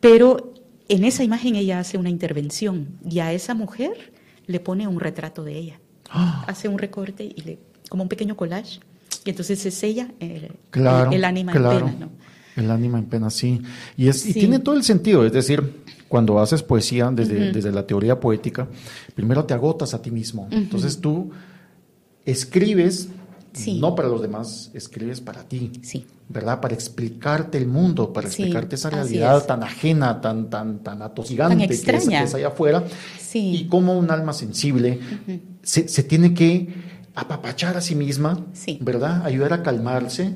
[0.00, 0.52] pero
[0.88, 4.12] en esa imagen ella hace una intervención y a esa mujer
[4.46, 5.80] le pone un retrato de ella.
[6.10, 7.58] Ah, Hace un recorte y le,
[7.88, 8.80] como un pequeño collage.
[9.24, 11.86] Y entonces es ella eh, claro, el, el ánima claro.
[11.88, 12.12] en pena, ¿no?
[12.62, 13.60] El ánima en pena, sí.
[13.96, 14.40] Y, es, y Sí.
[14.40, 17.54] tiene todo el sentido, es decir, cuando haces poesía desde, Ujú.
[17.54, 18.68] desde la teoría poética,
[19.14, 20.42] primero te agotas a ti mismo.
[20.44, 20.54] Ujú.
[20.54, 21.30] Entonces tú
[22.24, 23.08] escribes,
[23.54, 23.78] Sí.
[23.80, 25.70] no para los demás, escribes para ti.
[25.82, 26.06] Sí.
[26.28, 26.60] ¿Verdad?
[26.60, 29.46] Para explicarte el mundo, para explicarte esa realidad es.
[29.46, 32.20] tan ajena, tan, tan, tan atosigante Tan que es, extraña.
[32.20, 32.82] que es allá afuera.
[33.20, 33.54] Sí.
[33.56, 34.98] Y cómo un alma sensible
[35.62, 36.68] se, se tiene que
[37.14, 38.78] apapachar a sí misma, Sí.
[38.80, 39.24] ¿verdad?
[39.24, 40.34] Ayudar a calmarse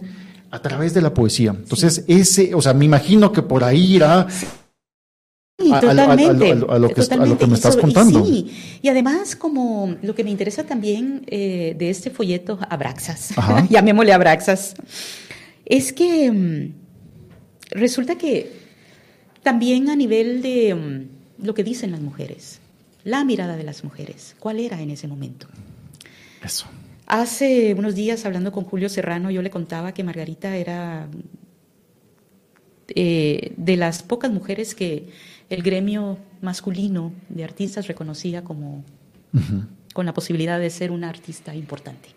[0.50, 1.50] a través de la poesía.
[1.50, 4.26] Entonces, ese, o sea, me imagino que por ahí irá
[5.58, 6.52] a- totalmente.
[6.52, 7.38] a lo- a lo que lo totalmente.
[7.38, 8.24] que me Y estás y contando.
[8.24, 13.30] sí, y además como lo que me interesa también eh, de este folleto Abraxas,
[13.70, 14.74] llamémosle Abraxas,
[15.64, 16.72] es que mm,
[17.72, 18.52] resulta que
[19.42, 22.60] también a nivel de mm, lo que dicen las mujeres,
[23.04, 25.48] la mirada de las mujeres, ¿cuál era en ese momento?
[26.44, 26.66] eso.
[27.10, 31.08] Hace unos días, hablando con Julio Serrano, yo le contaba que Margarita era
[32.94, 35.08] eh, de las pocas mujeres que
[35.50, 38.84] el gremio masculino de artistas reconocía como
[39.92, 42.10] con la posibilidad de ser una artista importante.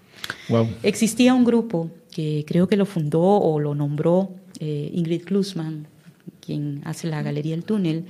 [0.49, 0.67] Wow.
[0.83, 5.87] Existía un grupo que creo que lo fundó o lo nombró eh, Ingrid Klusman,
[6.39, 8.05] quien hace la Galería El Túnel,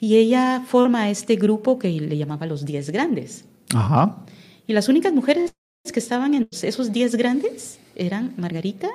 [0.00, 3.44] y ella forma este grupo que le llamaba los Diez Grandes.
[3.74, 4.24] Ajá.
[4.66, 5.54] Y las únicas mujeres
[5.92, 8.90] que estaban en esos diez grandes eran Margarita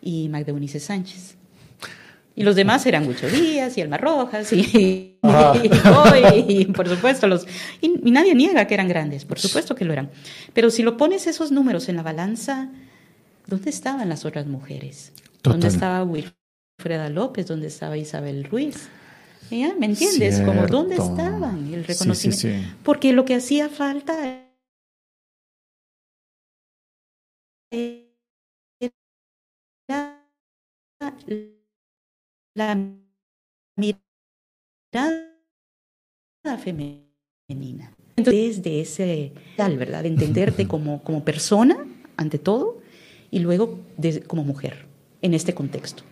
[0.00, 1.36] y Magda Eunice Sánchez.
[2.34, 5.18] Y los demás eran Huicho Díaz y Alma Rojas y,
[6.48, 7.46] y, por supuesto los...
[7.80, 10.10] Y, nadie niega que eran grandes, por supuesto que lo eran.
[10.54, 12.70] Pero si lo pones esos números en la balanza,
[13.46, 15.12] ¿dónde estaban las otras mujeres?
[15.42, 17.46] ¿Dónde estaba Wilfreda López?
[17.46, 18.88] ¿Dónde estaba Isabel Ruiz?
[19.50, 20.40] ¿Me entiendes?
[20.40, 22.48] Como dónde estaban el reconocimiento.
[22.82, 24.14] Porque lo que hacía falta
[27.70, 28.12] era
[32.54, 32.74] la
[33.76, 34.12] mirada
[36.58, 37.94] femenina.
[38.16, 40.02] Entonces, de ese tal, ¿verdad?
[40.02, 41.86] De entenderte como, como persona,
[42.16, 42.80] ante todo,
[43.30, 43.80] y luego
[44.26, 44.86] como mujer,
[45.22, 46.02] en este contexto.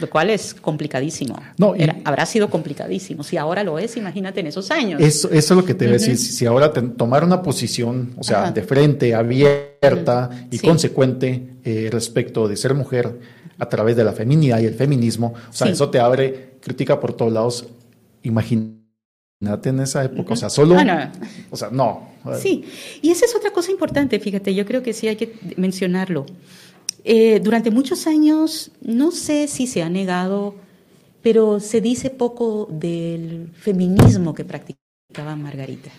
[0.00, 1.40] Lo cual es complicadísimo.
[1.56, 1.74] No,
[2.04, 3.22] habrá sido complicadísimo.
[3.22, 5.00] Si ahora lo es, imagínate en esos años.
[5.00, 6.16] Eso, eso es lo que te voy a decir.
[6.16, 12.56] Si, ahora tomar una posición, o sea, de frente, abierta y consecuente eh, respecto de
[12.56, 13.18] ser mujer
[13.58, 17.12] a través de la feminidad y el feminismo, o sea, eso te abre crítica por
[17.12, 17.66] todos lados.
[18.22, 18.78] Imagínate
[19.68, 20.76] en esa época, o sea, solo...
[20.78, 21.12] Ah,
[21.50, 22.08] o sea, no.
[22.40, 22.64] Sí,
[23.00, 26.26] y esa es otra cosa importante, fíjate, yo creo que sí hay que mencionarlo.
[27.04, 30.54] Eh, durante muchos años, no sé si se ha negado,
[31.22, 35.90] pero se dice poco del feminismo que practicaba Margarita.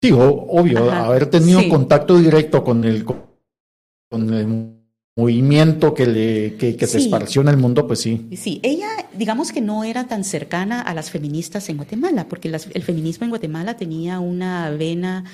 [0.00, 4.78] Sí, obvio, haber tenido contacto directo con el, con el
[5.16, 8.28] movimiento que, le, que, se esparció en el mundo, pues sí.
[8.36, 12.82] Sí, ella, digamos que no era tan cercana a las feministas en Guatemala, porque el
[12.84, 15.24] feminismo en Guatemala tenía una vena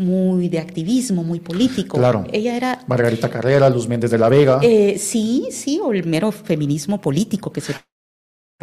[0.00, 1.98] muy de activismo, muy político.
[1.98, 2.24] Claro.
[2.32, 2.80] Ella era...
[2.86, 4.58] Margarita Carrera, Luz Méndez de la Vega.
[4.62, 7.74] Eh, sí, sí, o el mero feminismo político que se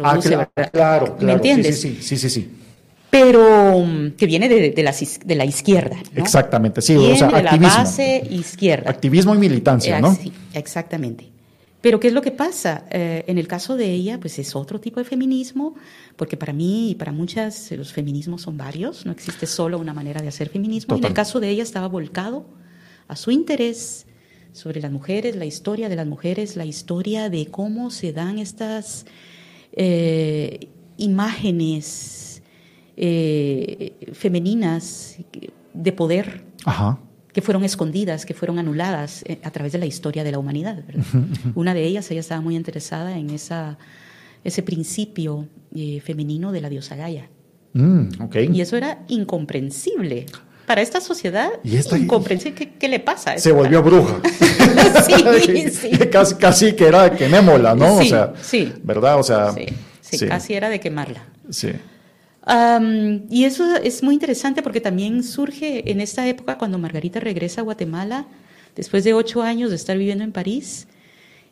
[0.02, 1.80] ah, claro, claro, ¿Me entiendes?
[1.80, 2.50] Sí, sí, sí, sí.
[3.10, 4.92] Pero mm, que viene de, de, la,
[5.24, 5.96] de la izquierda.
[6.14, 6.96] Exactamente, sí.
[6.96, 8.90] o sea, de la base izquierda.
[8.90, 10.14] Activismo y militancia, ¿no?
[10.14, 11.37] Sí, exactamente.
[11.88, 12.84] Pero ¿qué es lo que pasa?
[12.90, 15.74] Eh, en el caso de ella, pues es otro tipo de feminismo,
[16.16, 20.20] porque para mí y para muchas los feminismos son varios, no existe solo una manera
[20.20, 20.96] de hacer feminismo.
[20.96, 22.44] Y en el caso de ella estaba volcado
[23.06, 24.04] a su interés
[24.52, 29.06] sobre las mujeres, la historia de las mujeres, la historia de cómo se dan estas
[29.72, 30.68] eh,
[30.98, 32.42] imágenes
[32.98, 35.16] eh, femeninas
[35.72, 36.44] de poder.
[36.66, 37.00] Ajá
[37.38, 40.82] que fueron escondidas, que fueron anuladas eh, a través de la historia de la humanidad.
[41.54, 43.78] Una de ellas, ella estaba muy interesada en esa,
[44.42, 47.28] ese principio eh, femenino de la diosa Gaia.
[47.74, 48.08] Mm,
[48.52, 50.26] y eso era incomprensible.
[50.66, 52.72] Para esta sociedad, incomprensible.
[52.76, 53.38] ¿Qué, le pasa?
[53.38, 54.20] Se volvió bruja.
[55.06, 55.90] sí, sí.
[56.10, 57.98] Casi, casi, que era de quemémola, ¿no?
[57.98, 58.72] o sea, sí.
[58.82, 59.20] ¿verdad?
[59.20, 59.54] O sea,
[60.00, 61.22] sí, casi era de quemarla.
[61.50, 61.70] Sí
[63.28, 67.64] y eso es muy interesante porque también surge en esta época cuando Margarita regresa a
[67.64, 68.26] Guatemala,
[68.74, 70.88] después de ocho años de estar viviendo en París,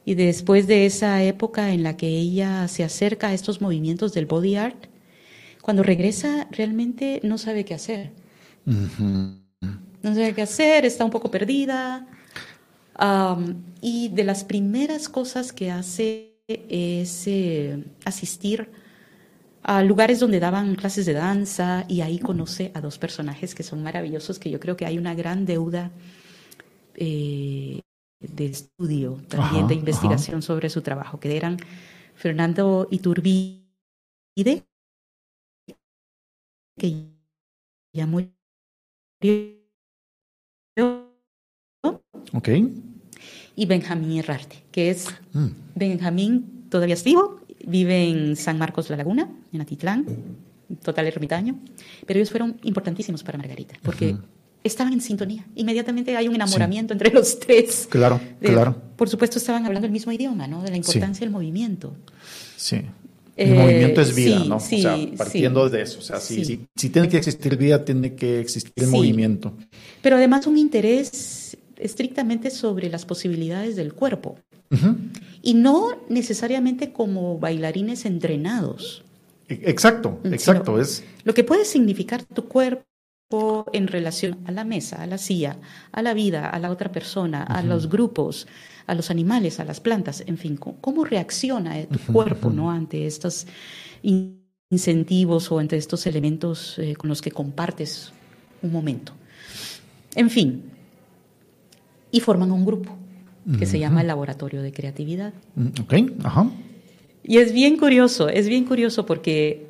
[0.07, 4.27] y después de esa época en la que ella se acerca a estos movimientos del
[4.27, 4.87] body art,
[5.61, 8.13] cuando regresa realmente no sabe qué hacer.
[8.65, 12.07] No sabe qué hacer, está un poco perdida.
[13.83, 18.71] y de las primeras cosas que hace es eh, asistir
[19.69, 23.83] a lugares donde daban clases de danza y ahí conoce a dos personajes que son
[23.83, 25.91] maravillosos, que yo creo que hay una gran deuda
[26.95, 27.81] eh,
[28.21, 31.57] de estudio, también de investigación sobre su trabajo, que eran
[32.15, 33.65] Fernando Iturbide,
[36.79, 37.09] que
[37.93, 38.31] ya murió.
[42.35, 42.49] Ok.
[43.57, 45.49] Y Benjamín Herrarte, que es mm.
[45.75, 50.07] Benjamín todavía es vivo vive en San Marcos la Laguna, en Atitlán,
[50.83, 51.59] total ermitaño,
[52.07, 54.17] pero ellos fueron importantísimos para Margarita, porque
[54.65, 55.45] estaban en sintonía.
[55.55, 57.87] Inmediatamente hay un enamoramiento entre los tres.
[57.91, 58.77] Claro, claro.
[58.97, 60.63] Por supuesto, estaban hablando el mismo idioma, ¿no?
[60.63, 61.95] De la importancia del movimiento.
[62.57, 62.83] Sí.
[63.37, 64.59] El movimiento es vida, ¿no?
[64.61, 65.99] Sí, o sea, partiendo de eso.
[65.99, 69.55] O sea, si, si, tiene que existir vida, tiene que existir el movimiento.
[70.01, 74.39] Pero además un interés estrictamente sobre las posibilidades del cuerpo.
[75.47, 79.05] Y no necesariamente como bailarines entrenados.
[79.49, 80.81] E, exacto, exacto.
[80.81, 81.05] es...
[81.23, 85.57] Lo que puede significar tu cuerpo en relación a la mesa, a la silla,
[85.93, 88.49] a la vida, a la otra persona, a los grupos,
[88.89, 92.69] a los animales, a las plantas, en fin, cómo reacciona tu cuerpo ¿no?
[92.69, 93.47] ante estos
[94.69, 98.13] incentivos o ante estos elementos eh, con los que compartes
[98.63, 99.13] un momento.
[100.17, 100.73] En fin,
[102.11, 103.06] y forman un grupo
[103.59, 105.33] que se llama el Laboratorio de Creatividad.
[105.55, 105.95] Mm, ok,
[106.25, 106.51] ajá.
[107.23, 109.67] Y es bien curioso, es bien curioso porque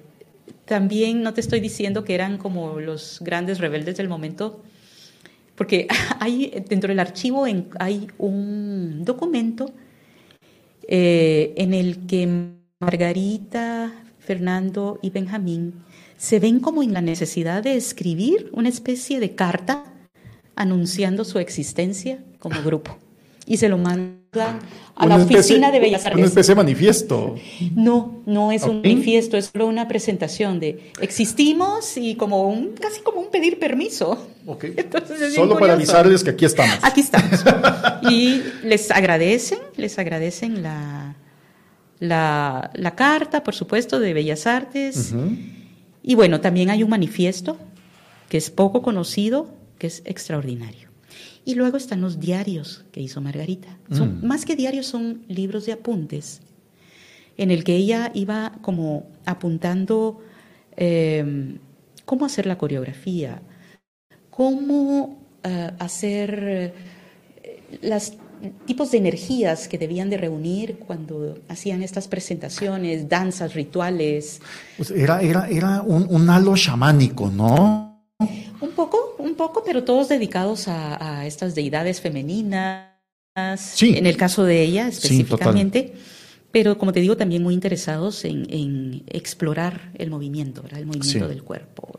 [0.65, 4.63] también no te estoy diciendo que eran como los grandes rebeldes del momento,
[5.55, 5.87] porque
[6.21, 7.47] hay dentro del archivo
[7.79, 9.73] hay un documento
[10.89, 15.75] eh, en el que Margarita, Fernando y Benjamín
[16.17, 19.85] se ven como en la necesidad de escribir una especie de carta
[20.55, 22.99] anunciando su existencia como grupo.
[23.47, 24.59] Y se lo mandan
[24.97, 26.19] a la oficina de Bellas Artes.
[26.19, 27.37] Una especie de manifiesto.
[27.75, 33.01] No, no es un manifiesto, es solo una presentación de existimos y como un, casi
[33.03, 34.27] como un pedir permiso.
[34.47, 34.75] Okay.
[35.35, 36.79] solo para avisarles que aquí estamos.
[36.83, 37.45] Aquí estamos.
[38.11, 41.15] y les agradecen, les agradecen la,
[41.99, 45.15] la, la carta, por supuesto, de Bellas Artes.
[46.03, 47.59] Y bueno, también hay un manifiesto
[48.29, 50.86] que es poco conocido, que es extraordinario.
[51.47, 53.79] Y luego están los diarios que hizo Margarita.
[53.93, 54.27] Son, mm.
[54.27, 56.43] Más que diarios, son libros de apuntes,
[57.37, 60.21] en el que ella iba como apuntando
[60.77, 61.59] em,
[62.05, 63.43] cómo hacer la coreografía,
[64.29, 66.73] cómo eh, hacer eh,
[67.81, 68.15] los
[68.67, 74.41] tipos de energías que debían de reunir cuando hacían estas presentaciones, danzas, rituales.
[74.77, 77.86] Pues era, era, era un, un halo chamánico, ¿no?
[78.19, 82.93] Un poco, un poco, pero todos dedicados a, estas deidades femeninas.
[83.59, 83.97] Sí.
[83.97, 85.93] En el caso de ella específicamente.
[86.51, 91.99] pero como te digo, también muy interesados en, explorar el movimiento, el movimiento del cuerpo.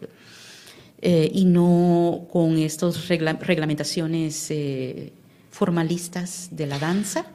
[0.99, 5.13] Eh, y no con estas reglamentaciones eh,
[5.51, 7.28] formalistas de la danza.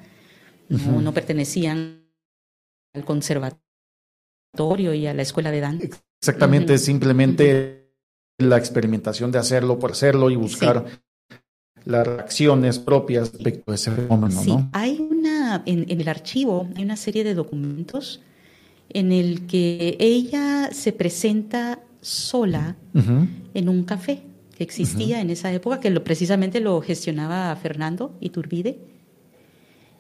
[0.69, 2.01] No, pertenecían
[2.95, 5.87] al conservatorio y a la escuela de danza.
[6.19, 7.82] Exactamente, simplemente
[8.39, 10.85] la experimentación de hacerlo por hacerlo y buscar
[11.85, 14.41] las reacciones propias respecto a ese fenómeno.
[14.43, 18.21] Sí, hay una, en, el archivo hay una serie de documentos
[18.89, 22.77] en el que ella se presenta sola
[23.55, 24.23] en un café
[24.57, 28.79] que existía en esa época, que lo, precisamente lo gestionaba Fernando Iturbide.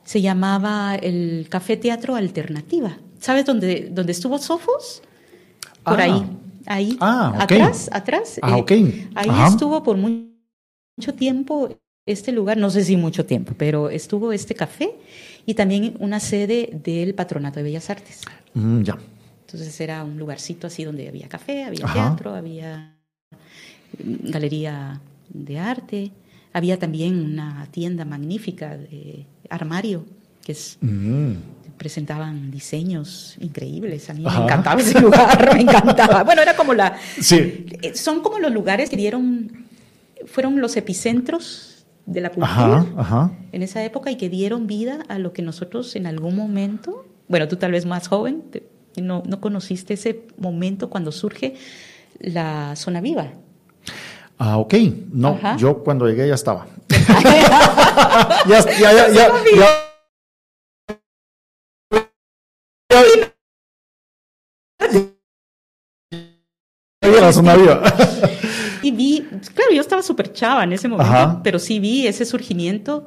[0.04, 2.98] Se llamaba el Café Teatro Alternativa.
[3.18, 5.02] ¿Sabes dónde, dónde estuvo Sofos?
[5.84, 6.04] Por ah.
[6.04, 6.26] ahí
[6.66, 8.38] ahí, ah, atrás, atrás.
[8.42, 11.68] Ah, eh, ahí estuvo por mucho tiempo
[12.06, 14.94] este lugar, no sé si mucho tiempo, pero estuvo este café
[15.46, 18.22] y también una sede del Patronato de Bellas Artes.
[18.54, 18.98] Mm, ya.
[19.46, 22.96] Entonces era un lugarcito así donde había café, había teatro, había
[23.98, 26.12] galería de arte,
[26.52, 30.04] había también una tienda magnífica de armario,
[30.44, 30.78] que es...
[30.80, 31.34] Mm
[31.76, 34.08] presentaban diseños increíbles.
[34.10, 36.22] A mí me encantaba ese lugar, me encantaba.
[36.32, 36.96] Bueno, era como la...
[37.20, 37.66] Sí.
[37.82, 39.66] Eh, son como los lugares que dieron,
[40.26, 42.84] fueron los epicentros de la cultura
[43.52, 47.48] en esa época y que dieron vida a lo que nosotros en algún momento, bueno,
[47.48, 48.42] tú tal vez más joven,
[48.96, 51.54] no, no conociste ese momento cuando surge
[52.18, 53.32] la zona viva.
[54.38, 54.74] Ah, ok.
[55.12, 56.66] No, yo cuando llegué ya estaba.
[58.48, 59.81] ya, ya, ya,
[67.30, 67.82] ya
[68.82, 69.20] y vi,
[69.54, 73.06] claro, yo estaba súper chava en ese momento, pero sí vi ese surgimiento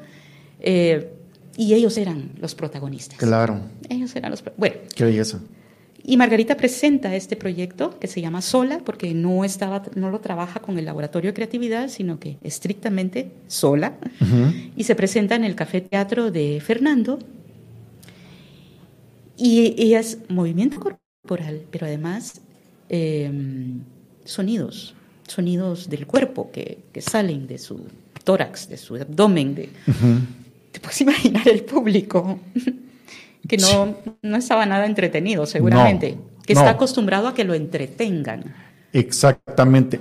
[0.60, 1.12] eh,
[1.58, 3.18] y ellos eran los protagonistas.
[3.18, 3.60] Claro.
[3.90, 4.44] Ellos eran los.
[4.58, 4.76] Bueno.
[4.96, 5.40] Qué belleza.
[6.08, 10.60] Y Margarita presenta este proyecto que se llama Sola, porque no, estaba, no lo trabaja
[10.60, 13.94] con el Laboratorio de Creatividad, sino que estrictamente sola.
[14.76, 17.18] Y se presenta en el Café Teatro de Fernando.
[19.36, 22.42] Y, y es movimiento corporal, pero además
[22.90, 23.82] Em,
[24.26, 24.94] sonidos,
[25.28, 27.88] sonidos del cuerpo que, salen de su
[28.24, 29.56] tórax, de su abdomen.
[29.56, 29.70] De,
[30.72, 32.40] Te puedes imaginar el público
[33.48, 38.54] que no, no estaba nada entretenido, seguramente, que está acostumbrado a que lo entretengan.
[38.92, 40.00] Exactamente.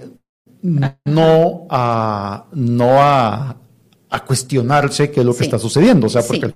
[0.62, 3.56] No a, no a,
[4.08, 6.54] a cuestionarse qué es lo que está sucediendo, o sea, porque al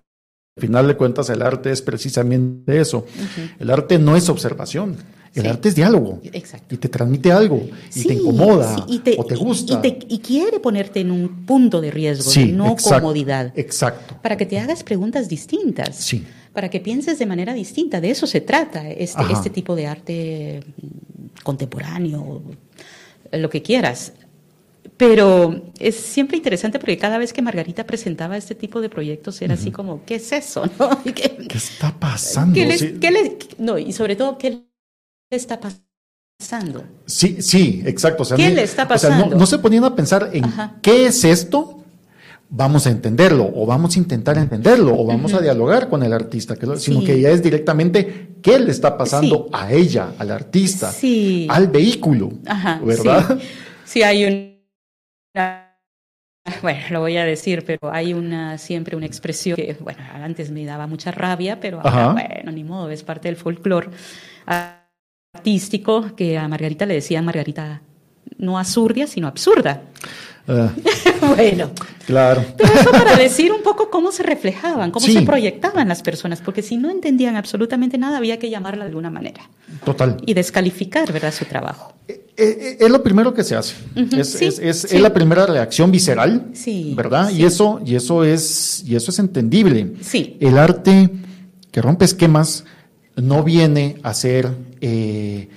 [0.56, 3.06] final de cuentas el arte es precisamente eso.
[3.58, 4.96] El arte no es observación.
[5.40, 6.20] El arte es diálogo.
[6.32, 6.74] Exacto.
[6.74, 7.62] Y te transmite algo.
[7.94, 8.84] Y te incomoda.
[8.88, 9.80] y te, o te gusta.
[9.84, 13.52] Y, quiere ponerte en un punto de riesgo, de no comodidad.
[13.56, 14.16] Exacto.
[14.22, 15.96] Para que te hagas preguntas distintas.
[15.96, 16.24] Sí.
[16.52, 18.00] Para que pienses de manera distinta.
[18.00, 20.60] De eso se trata este, este tipo de arte
[21.42, 22.42] contemporáneo,
[23.32, 24.12] lo que quieras.
[24.98, 29.54] Pero es siempre interesante porque cada vez que Margarita presentaba este tipo de proyectos era
[29.54, 30.64] así como, ¿qué es eso?
[31.14, 32.58] ¿Qué, está pasando?
[33.58, 34.67] no, y sobre todo, ¿qué
[35.30, 36.84] está pasando?
[37.06, 38.24] Sí, sí, exacto.
[38.36, 39.36] ¿Qué le está pasando?
[39.36, 40.44] no, se ponían a pensar en
[40.82, 41.84] qué es esto,
[42.48, 46.56] vamos a entenderlo, o vamos a intentar entenderlo, o vamos a dialogar con el artista,
[46.76, 50.92] sino que ya es directamente qué le está pasando a ella, al artista,
[51.48, 52.30] al vehículo,
[52.82, 53.38] ¿verdad?
[53.84, 55.68] Sí, hay una
[56.62, 60.64] bueno, lo voy a decir, pero hay una siempre una expresión que, bueno, antes me
[60.64, 63.90] daba mucha rabia, pero ahora, bueno, ni modo, es parte del folclore
[65.34, 67.82] artístico que a Margarita le decían Margarita
[68.38, 69.82] no azurdia, sino absurda.
[70.46, 70.72] Ah.
[71.36, 71.70] bueno,
[72.06, 72.42] claro.
[72.56, 76.62] Pero eso para decir un poco cómo se reflejaban, cómo se proyectaban las personas, porque
[76.62, 79.50] si no entendían absolutamente nada, había que llamarla de alguna manera.
[79.84, 80.16] Total.
[80.24, 81.92] Y descalificar, ¿verdad?, su trabajo.
[82.08, 83.74] Eh, eh, es lo primero que se hace.
[83.96, 86.52] es, la primera reacción visceral,
[86.94, 87.30] ¿verdad?
[87.30, 89.92] Y eso, y eso es, y eso es entendible.
[90.00, 90.38] Sí.
[90.40, 91.10] El arte
[91.70, 92.64] que rompe esquemas
[93.20, 94.48] no viene a ser
[94.80, 95.48] eh,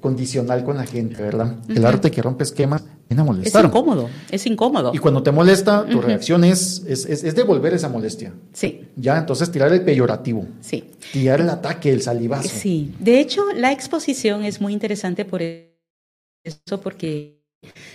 [0.00, 1.56] condicional con la gente, ¿verdad?
[1.68, 3.64] El arte que rompe esquemas viene a molestar.
[3.64, 4.92] Es incómodo, es incómodo.
[4.94, 8.32] Y cuando te molesta, tu reacción es, es, devolver esa molestia.
[8.52, 8.82] Sí.
[8.96, 10.46] Ya, entonces tirar el peyorativo.
[10.60, 10.84] Sí.
[11.12, 12.48] Tirar el ataque, el salivazo.
[12.48, 12.94] Sí.
[13.00, 17.42] De hecho, la exposición es muy interesante por eso, porque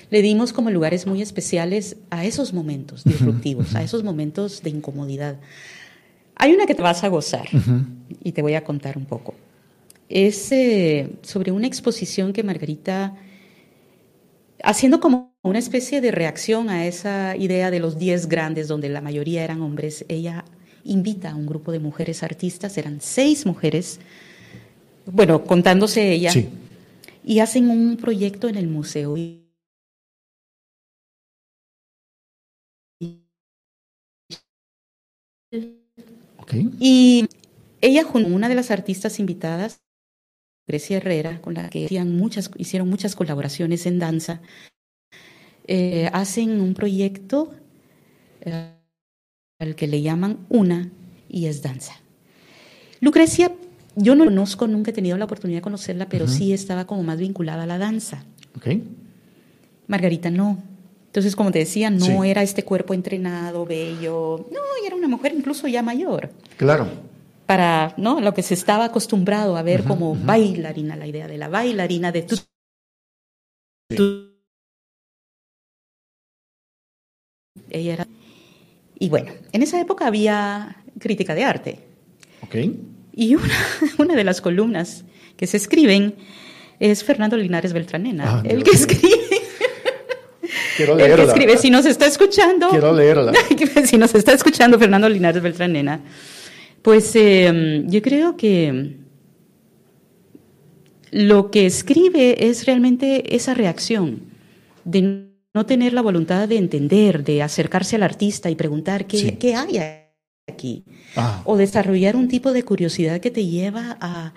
[0.10, 5.38] le dimos como lugares muy especiales a esos momentos disruptivos, a esos momentos de incomodidad.
[6.36, 7.48] Hay una que te vas a gozar
[8.24, 9.34] y te voy a contar un poco
[10.14, 13.16] es eh, sobre una exposición que Margarita,
[14.64, 19.02] haciendo como una especie de reacción a esa idea de los diez grandes, donde la
[19.02, 20.46] mayoría eran hombres, ella
[20.84, 24.00] invita a un grupo de mujeres artistas, eran seis mujeres,
[25.06, 26.32] bueno, contándose ella,
[27.26, 29.16] y hacen un proyecto en el museo.
[36.80, 37.28] Y
[37.82, 39.82] ella, junto una de las artistas invitadas,
[40.68, 44.42] Grecia Herrera, con la que hacían muchas, hicieron muchas colaboraciones en danza,
[45.68, 47.54] eh, hacen un proyecto
[48.42, 48.72] eh,
[49.60, 50.92] al que le llaman Una
[51.30, 51.94] y es danza.
[53.00, 53.52] Lucrecia,
[53.96, 57.18] yo no conozco, nunca he tenido la oportunidad de conocerla, pero sí estaba como más
[57.20, 58.24] vinculada a la danza.
[59.88, 60.64] Margarita no.
[61.14, 64.48] Entonces, como te decía, no era este cuerpo entrenado, bello.
[64.52, 66.32] No, era una mujer incluso ya mayor.
[66.58, 66.88] Claro
[67.46, 68.22] para ¿no?
[68.22, 72.24] lo que se estaba acostumbrado a ver como bailarina, la idea de la bailarina, de
[72.24, 72.38] tu,
[77.70, 78.08] Ella era...
[79.00, 81.80] Y bueno, en esa época había crítica de arte.
[82.44, 82.80] Okay.
[83.14, 83.54] Y una,
[83.98, 85.04] una de las columnas
[85.36, 86.16] que se escriben
[86.80, 89.23] es Fernando Linares Beltranena, ah, el que escribe.
[90.78, 91.16] Quiero leerla.
[91.16, 92.70] El que escribe, si nos está escuchando.
[92.70, 93.34] Quiero leerla.
[93.86, 96.02] si nos está escuchando Fernando Linares Beltranena,
[96.82, 98.98] pues em, yo creo que
[101.12, 104.22] lo que escribe es realmente esa reacción
[104.84, 109.80] de no tener la voluntad de entender, de acercarse al artista y preguntar qué, hay
[110.48, 110.84] aquí.
[111.16, 111.42] Ah.
[111.46, 114.34] O desarrollar un tipo de curiosidad que te lleva a,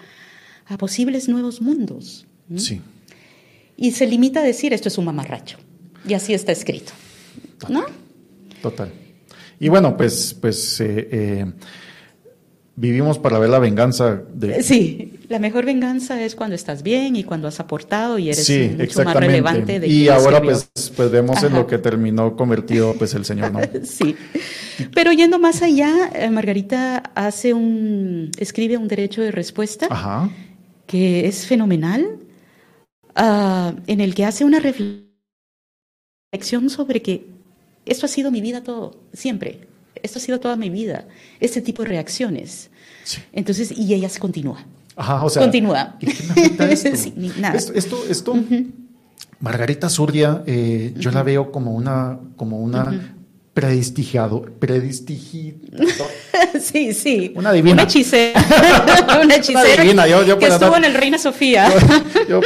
[0.76, 2.26] posibles nuevos mundos.
[2.56, 2.82] Sí.
[3.76, 5.58] Y se limita a decir esto es un mamarracho.
[6.06, 6.92] Y así está escrito.
[7.68, 7.84] ¿No?
[8.62, 8.90] Total.
[9.58, 11.52] Y bueno, pues, pues eh, eh,
[12.76, 14.62] vivimos para ver la venganza de...
[14.62, 19.02] Sí, la mejor venganza es cuando estás bien y cuando has aportado y eres mucho
[19.02, 19.80] más relevante.
[19.80, 23.60] De y ahora pues, pues vemos en lo que terminó convertido pues el Señor, ¿no?
[23.82, 24.14] sí.
[24.94, 30.30] Pero yendo más allá, eh, Margarita hace un, escribe un derecho de respuesta Ajá.
[30.86, 32.18] que es fenomenal,
[33.14, 35.05] ah, en el que hace una reflexión
[36.68, 37.26] sobre que
[37.86, 39.66] esto ha sido mi vida todo, siempre
[40.02, 41.04] esto ha sido toda mi vida,
[41.40, 42.70] este tipo de reacciones.
[43.32, 44.64] Entonces, y ella se continúa.
[44.96, 45.42] Ajá, o sea.
[45.42, 45.96] Continúa.
[46.00, 47.12] esto?
[47.38, 47.56] nada.
[47.56, 48.34] Esto, esto,
[49.40, 53.12] Margarita Zurdia, eh, yo la veo como una, como una
[53.52, 54.46] predistigiado,
[56.60, 57.32] sí, sí.
[57.36, 57.74] Una divina.
[57.74, 58.40] Una hechicera.
[59.22, 59.82] una hechicera.
[59.82, 60.06] divina.
[60.06, 61.68] Yo, yo que estuvo en el Reina Sofía.
[62.28, 62.40] yo,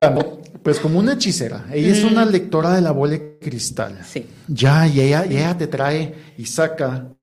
[0.00, 1.66] yo Pues como una hechicera.
[1.70, 4.00] Ella es una lectora de la bola de cristal.
[4.02, 4.24] Sí.
[4.48, 7.14] Ya, y ella, ella te trae y saca,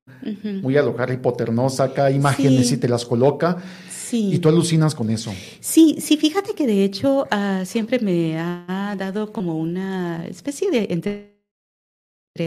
[0.61, 1.67] muy a lo Harry Potter, ¿no?
[1.71, 3.57] Saca imágenes y te las coloca.
[3.89, 4.29] Sí.
[4.31, 5.33] Y tú alucinas con eso.
[5.59, 10.89] Sí, sí, fíjate que de hecho ah, siempre me ha dado como una especie de
[10.91, 11.31] entre,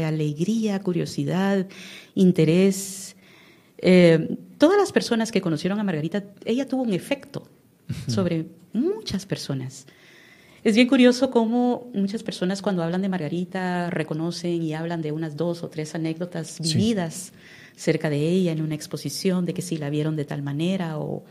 [0.07, 1.67] alegría, curiosidad,
[2.15, 3.17] interés.
[3.79, 7.49] Eh, todas las personas que conocieron a Margarita, ella tuvo un efecto
[8.07, 9.87] sobre muchas personas.
[10.65, 15.37] Es bien curioso cómo muchas personas cuando hablan de Margarita reconocen y hablan de unas
[15.37, 17.33] dos o tres anécdotas vividas
[17.77, 21.23] cerca de ella en una exposición, de que si la vieron de tal manera o,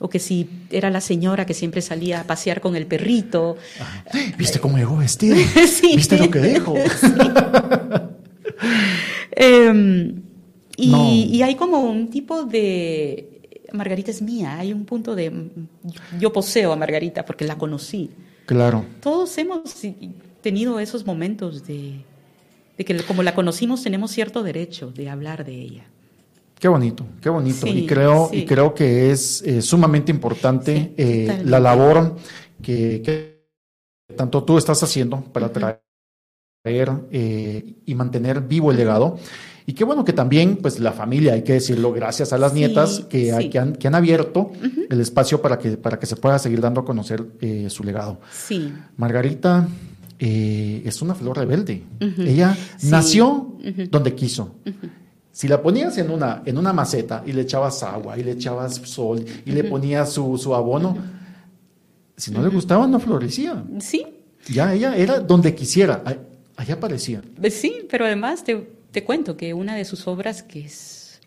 [0.00, 3.56] o que si era la señora que siempre salía a pasear con el perrito.
[4.36, 5.36] ¿Viste cómo llegó vestida?
[5.68, 5.92] sí.
[5.94, 6.74] ¿Viste lo que dijo?
[9.32, 10.22] Em,
[10.76, 13.40] y, y hay como un tipo de...
[13.72, 15.32] Margarita es mía, hay un punto de...
[16.18, 18.10] Yo poseo a Margarita porque la conocí.
[18.50, 18.84] Claro.
[19.00, 19.62] Todos hemos
[20.42, 22.04] tenido esos momentos de,
[22.76, 25.84] de que como la conocimos tenemos cierto derecho de hablar de ella.
[26.58, 27.68] Qué bonito, qué bonito.
[27.68, 28.38] Sí, y creo, sí.
[28.38, 32.16] y creo que es eh, sumamente importante Sí, eh, la labor
[32.60, 33.46] que, que
[34.16, 35.80] tanto tú estás haciendo para traer
[37.12, 39.16] eh, y mantener vivo el legado.
[39.70, 42.58] Y qué bueno que también, pues la familia, hay que decirlo, gracias a las Sí,
[42.58, 43.50] nietas que, sí.
[43.50, 44.50] que han, que han abierto
[44.90, 48.18] el espacio para que, para que se pueda seguir dando a conocer eh, su legado.
[48.32, 49.68] Sí, Margarita
[50.18, 51.84] eh, es una flor rebelde.
[52.18, 52.88] Ella Sí.
[52.90, 53.54] nació
[53.90, 54.56] donde quiso.
[55.30, 58.74] Si la ponías en una, en una maceta y le echabas agua y le echabas
[58.74, 60.96] sol y le ponías su, su abono,
[62.16, 63.62] si no le gustaba no florecía.
[63.78, 64.04] sí,
[64.48, 66.02] Ya ella era donde quisiera,
[66.56, 67.22] allá aparecía.
[67.50, 71.20] Sí, pero además te, te cuento que una de sus obras que es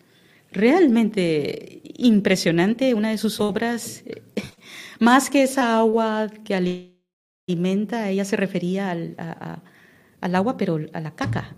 [0.52, 4.22] realmente impresionante, una de sus obras, eh,
[5.00, 6.56] más que esa agua que
[7.48, 9.64] alimenta, ella se refería al, a- a-
[10.22, 11.56] al agua, pero a la caca.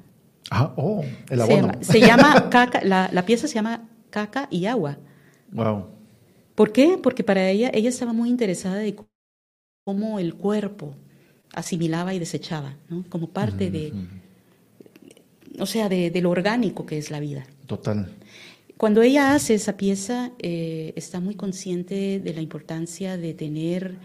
[0.51, 1.67] Ah, oh, el Se abono.
[1.67, 4.97] llama, se llama caca, la, la pieza se llama caca y agua.
[5.51, 5.85] Wow.
[6.55, 6.97] ¿Por qué?
[7.01, 8.95] Porque para ella, ella estaba muy interesada de
[9.85, 10.95] cómo el cuerpo
[11.53, 13.05] asimilaba y desechaba, ¿no?
[13.09, 13.93] Como parte de,
[15.59, 17.45] o sea, de, de lo orgánico que es la vida.
[17.67, 18.11] Total.
[18.77, 23.95] Cuando ella hace esa pieza, eh, está muy consciente de la importancia de tener,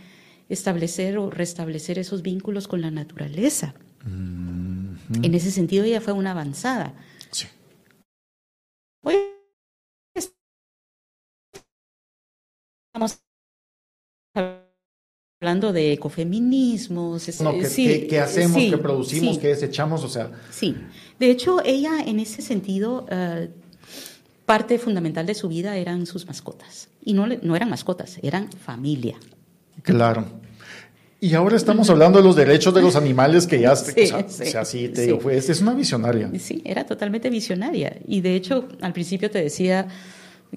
[0.48, 3.74] establecer o restablecer esos vínculos con la naturaleza.
[4.06, 6.94] En ese sentido, ella fue una avanzada.
[7.32, 7.48] Sí.
[9.02, 9.16] Hoy
[12.94, 13.20] estamos
[15.42, 17.26] hablando de ecofeminismos.
[17.26, 18.60] es- No, ¿qué, sí, qué- qué hacemos?
[18.60, 19.36] sí, ¿Qué producimos?
[19.36, 19.40] sí.
[19.40, 20.04] ¿Qué desechamos?
[20.04, 20.76] O sea, Sí,
[21.18, 23.48] de hecho ella en ese sentido, eh,
[24.44, 26.88] parte fundamental de su vida eran sus mascotas.
[27.02, 29.16] Y no, no eran mascotas, eran familia.
[29.82, 30.26] Claro.
[31.20, 34.28] Y ahora estamos hablando de los derechos de los animales que ya, Sí, o sea,
[34.28, 35.06] sí, o sea, sí, te sí.
[35.06, 36.30] digo, fue- es una visionaria.
[36.38, 37.96] Sí, era totalmente visionaria.
[38.06, 39.88] Y de hecho, al principio te decía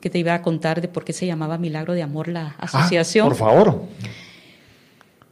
[0.01, 2.65] que te iba a contar de por qué se llamaba Milagro de Amor la Ah,
[2.65, 3.29] asociación.
[3.29, 3.83] por favor.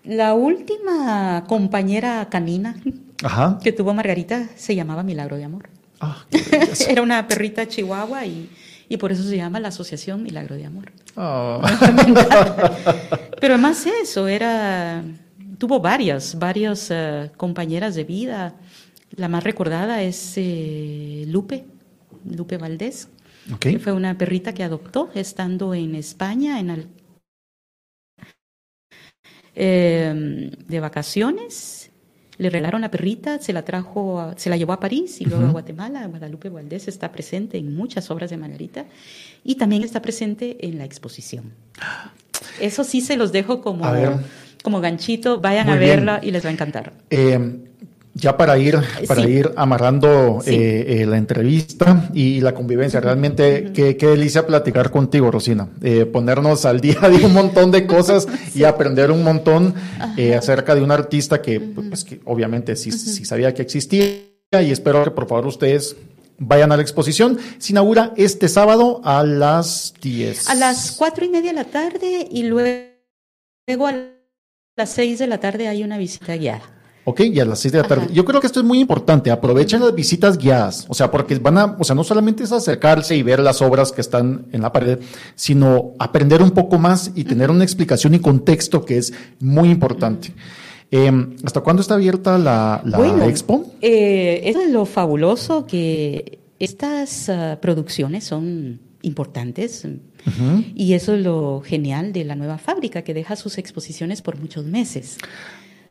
[0.03, 2.75] La última compañera canina
[3.23, 3.59] Ajá.
[3.63, 5.69] que tuvo Margarita se llamaba Milagro de Amor.
[5.99, 6.25] Ah.
[6.89, 8.49] Era una perrita chihuahua y,
[8.89, 10.91] y por eso se llama la Asociación Milagro de Amor.
[11.15, 11.61] Ah.
[13.39, 15.03] Pero además eso, era,
[15.57, 18.55] tuvo varias, varias eh, compañeras de vida.
[19.15, 21.65] La más recordada es eh, Lupe,
[22.25, 23.07] Lupe Valdés,
[23.53, 23.59] Ok.
[23.59, 26.87] que fue una perrita que adoptó estando en España en al-
[29.55, 31.89] eh, de vacaciones.
[32.37, 35.45] Le regalaron la perrita, se la trajo, a- se la llevó a París y luego
[35.45, 35.51] a.
[35.51, 36.07] Guatemala.
[36.07, 38.85] Guadalupe Valdés está presente en muchas obras de Margarita
[39.43, 41.51] y también está presente en la exposición.
[42.59, 43.85] Eso sí se los dejo como,
[44.63, 45.89] como ganchito, vayan Muy a bien.
[45.97, 46.93] verla y les va a encantar.
[47.11, 47.59] Eh,
[48.21, 49.29] ya para ir, para Sí.
[49.29, 50.51] ir amarrando Sí.
[50.51, 55.67] eh, eh, la entrevista y la convivencia, realmente qué, qué delicia platicar contigo, Rosina.
[55.81, 59.73] Eh, ponernos al día de un montón de cosas y aprender un montón
[60.17, 64.11] eh, acerca de un artista que, pues, que obviamente sí, sí sabía que existía
[64.61, 65.95] y espero que por favor ustedes
[66.37, 67.37] vayan a la exposición.
[67.57, 70.47] Se inaugura este sábado a las 10.
[70.49, 72.85] A las cuatro y media de la tarde y luego,
[73.67, 73.95] luego a
[74.77, 76.63] las seis de la tarde hay una visita guiada.
[77.03, 78.03] Ok, y a las 6 de la tarde.
[78.05, 78.13] Ajá.
[78.13, 79.31] Yo creo que esto es muy importante.
[79.31, 80.85] Aprovechen las visitas guiadas.
[80.87, 83.91] O sea, porque van a, o sea, no solamente es acercarse y ver las obras
[83.91, 84.99] que están en la pared,
[85.35, 90.33] sino aprender un poco más y tener una explicación y contexto que es muy importante.
[90.91, 91.11] Eh,
[91.43, 93.71] ¿Hasta cuándo está abierta la, la Bueno, expo?
[93.81, 99.87] eh, eso es lo fabuloso que estas ah, producciones son importantes
[100.75, 104.65] y eso es lo genial de la nueva fábrica que deja sus exposiciones por muchos
[104.65, 105.17] meses.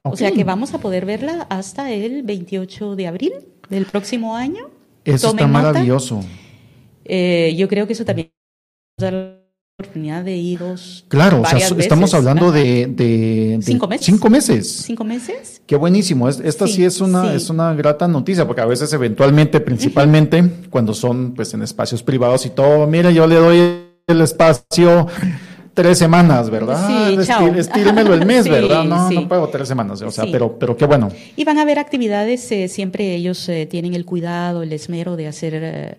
[0.03, 0.17] O Ok.
[0.17, 3.33] sea que vamos a poder verla hasta el 28 de abril
[3.69, 4.71] del próximo año.
[5.05, 6.21] Eso Tomen está maravilloso.
[7.05, 8.31] Eh, yo creo que eso también
[8.99, 9.37] nos da la
[9.79, 11.79] oportunidad de iros Claro, o sea, veces.
[11.79, 14.07] estamos hablando de, de- de Cinco meses.
[14.07, 14.69] Cinco meses.
[14.87, 15.63] cinco meses.
[15.67, 16.29] Qué buenísimo.
[16.29, 17.37] Es- Esta sí, Sí, es una sí.
[17.37, 22.45] es una grata noticia porque a veces eventualmente, principalmente cuando son pues en espacios privados
[22.47, 23.59] y todo, mire, yo le doy
[24.07, 25.07] el espacio
[25.75, 26.87] tres semanas, ¿verdad?
[26.87, 27.47] Sí, Ah, chao.
[27.47, 28.85] el mes, Sí, ¿verdad?
[28.85, 29.15] No, sí.
[29.15, 30.31] no puedo tres semanas, o sea, Sí.
[30.33, 31.11] pero pero qué bueno.
[31.37, 35.27] Y van a haber actividades, eh, siempre ellos eh, tienen el cuidado, el esmero de
[35.29, 35.99] hacer eh,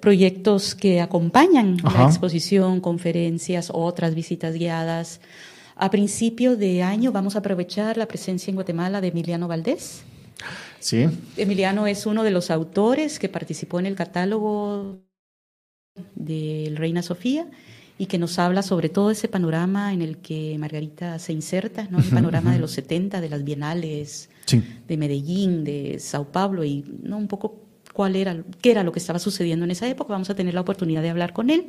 [0.00, 2.02] proyectos que acompañan Ajá.
[2.04, 5.20] la exposición, conferencias, otras visitas guiadas.
[5.76, 10.02] A principio de año vamos a aprovechar la presencia en Guatemala de Emiliano Valdés.
[10.78, 11.06] Sí.
[11.36, 14.98] Emiliano es uno de los autores que participó en el catálogo
[16.14, 17.46] del Reina Sofía
[18.02, 22.00] y que nos habla sobre todo ese panorama en el que Margarita se inserta, ¿no?
[22.00, 24.28] el panorama de los 70, de las bienales,
[24.88, 27.16] de Medellín, de Sao Paulo y ¿no?
[27.16, 30.14] un poco cuál era, qué era lo que estaba sucediendo en esa época.
[30.14, 31.66] Vamos a tener la oportunidad de hablar con él.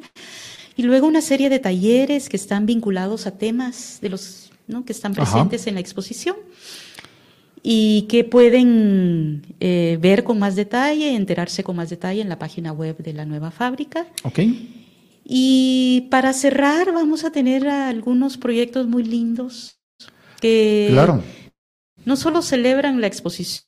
[0.76, 4.86] Y luego una serie de talleres que están vinculados a temas de los ¿no?
[4.86, 6.36] que están presentes en la exposición
[7.62, 12.72] y que pueden eh, ver con más detalle, enterarse con más detalle en la página
[12.72, 14.08] web de la nueva fábrica.
[14.24, 14.83] Okay.
[15.24, 19.80] Y para cerrar, vamos a tener algunos proyectos muy lindos
[20.42, 21.24] que claro.
[22.04, 23.64] no solo celebran la exposición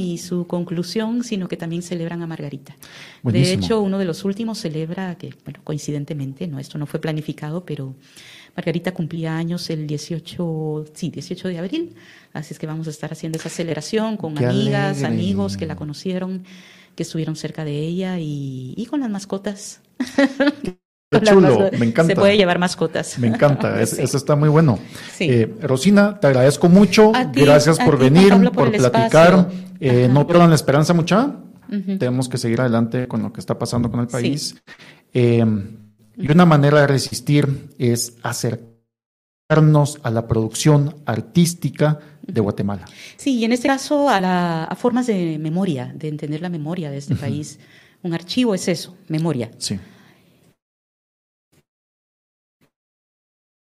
[0.00, 2.74] y su conclusión, sino que también celebran a Margarita.
[3.22, 7.64] De hecho, uno de los últimos celebra, que bueno, coincidentemente, no, esto no fue planificado,
[7.64, 7.94] pero
[8.56, 11.94] Margarita cumplía años el 18, sí, 18 de abril,
[12.32, 16.42] así es que vamos a estar haciendo esa celebración con amigas, amigos que la conocieron,
[16.96, 19.80] que estuvieron cerca de ella y, con las mascotas.
[21.08, 22.14] Qué chulo, me encanta.
[22.14, 23.16] Se puede llevar mascotas.
[23.20, 24.80] Me encanta, eso está muy bueno.
[25.20, 27.12] Eh, Rosina, te agradezco mucho.
[27.32, 29.48] Gracias por venir, por, platicar.
[29.78, 31.36] Eh, no pierdan la esperanza, mucha.
[31.68, 34.56] Tenemos que seguir adelante con lo que está pasando con el país.
[35.12, 35.44] Eh,
[36.16, 38.75] y una manera de resistir es acercarnos
[39.48, 42.84] a la producción artística de Guatemala.
[43.16, 46.96] Sí, y en este caso a, la, formas de memoria, de entender la memoria de
[46.96, 47.60] este país.
[48.02, 49.52] Un archivo es eso, memoria.
[49.58, 49.78] Sí.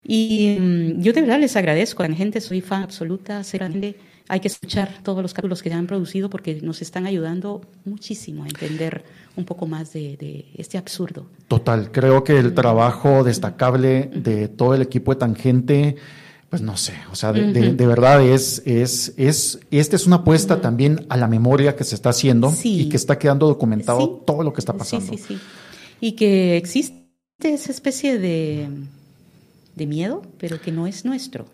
[0.06, 3.44] Y mm, yo de verdad les agradezco a la gente, soy fan absoluta,
[4.28, 8.44] hay que escuchar todos los capítulos que ya han producido porque nos están ayudando muchísimo
[8.44, 9.04] a entender
[9.36, 11.28] un poco más de, este absurdo.
[11.48, 15.96] Total, creo que el trabajo destacable de todo el equipo de Tangente,
[16.50, 21.06] pues no sé, o sea, de, verdad es, es, es, esta es una apuesta también
[21.10, 24.62] a la memoria que se está haciendo y que está quedando documentado todo lo que
[24.62, 25.12] está pasando.
[25.12, 25.40] Sí, sí, sí.
[26.00, 27.04] Y que existe
[27.40, 28.70] esa especie de
[29.76, 31.46] de miedo, pero que no es nuestro.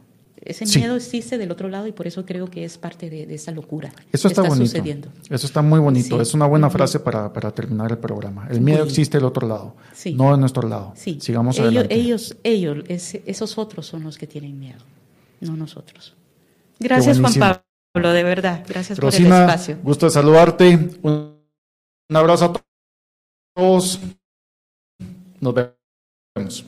[0.42, 3.52] Ese miedo existe del otro lado y por eso creo que es parte de, esa
[3.52, 3.92] locura.
[4.12, 4.66] Eso está, bonito.
[4.66, 5.10] Sucediendo.
[5.30, 6.22] Eso está muy bonito.
[6.22, 8.48] Es una buena frase para, para, terminar el programa.
[8.50, 9.76] El miedo existe del otro lado,
[10.14, 10.94] no de nuestro lado.
[10.96, 11.96] Sigamos ellos, adelante.
[11.96, 14.80] Ellos, ellos, esos otros son los que tienen miedo,
[15.42, 16.16] no nosotros.
[16.80, 17.34] Gracias, Juan
[17.94, 18.64] Pablo, de verdad.
[18.68, 19.78] Gracias por el espacio.
[19.84, 20.90] Gusto de saludarte.
[21.02, 21.36] Un
[22.10, 22.62] abrazo a
[23.56, 24.00] todos.
[25.42, 26.66] Nos vemos.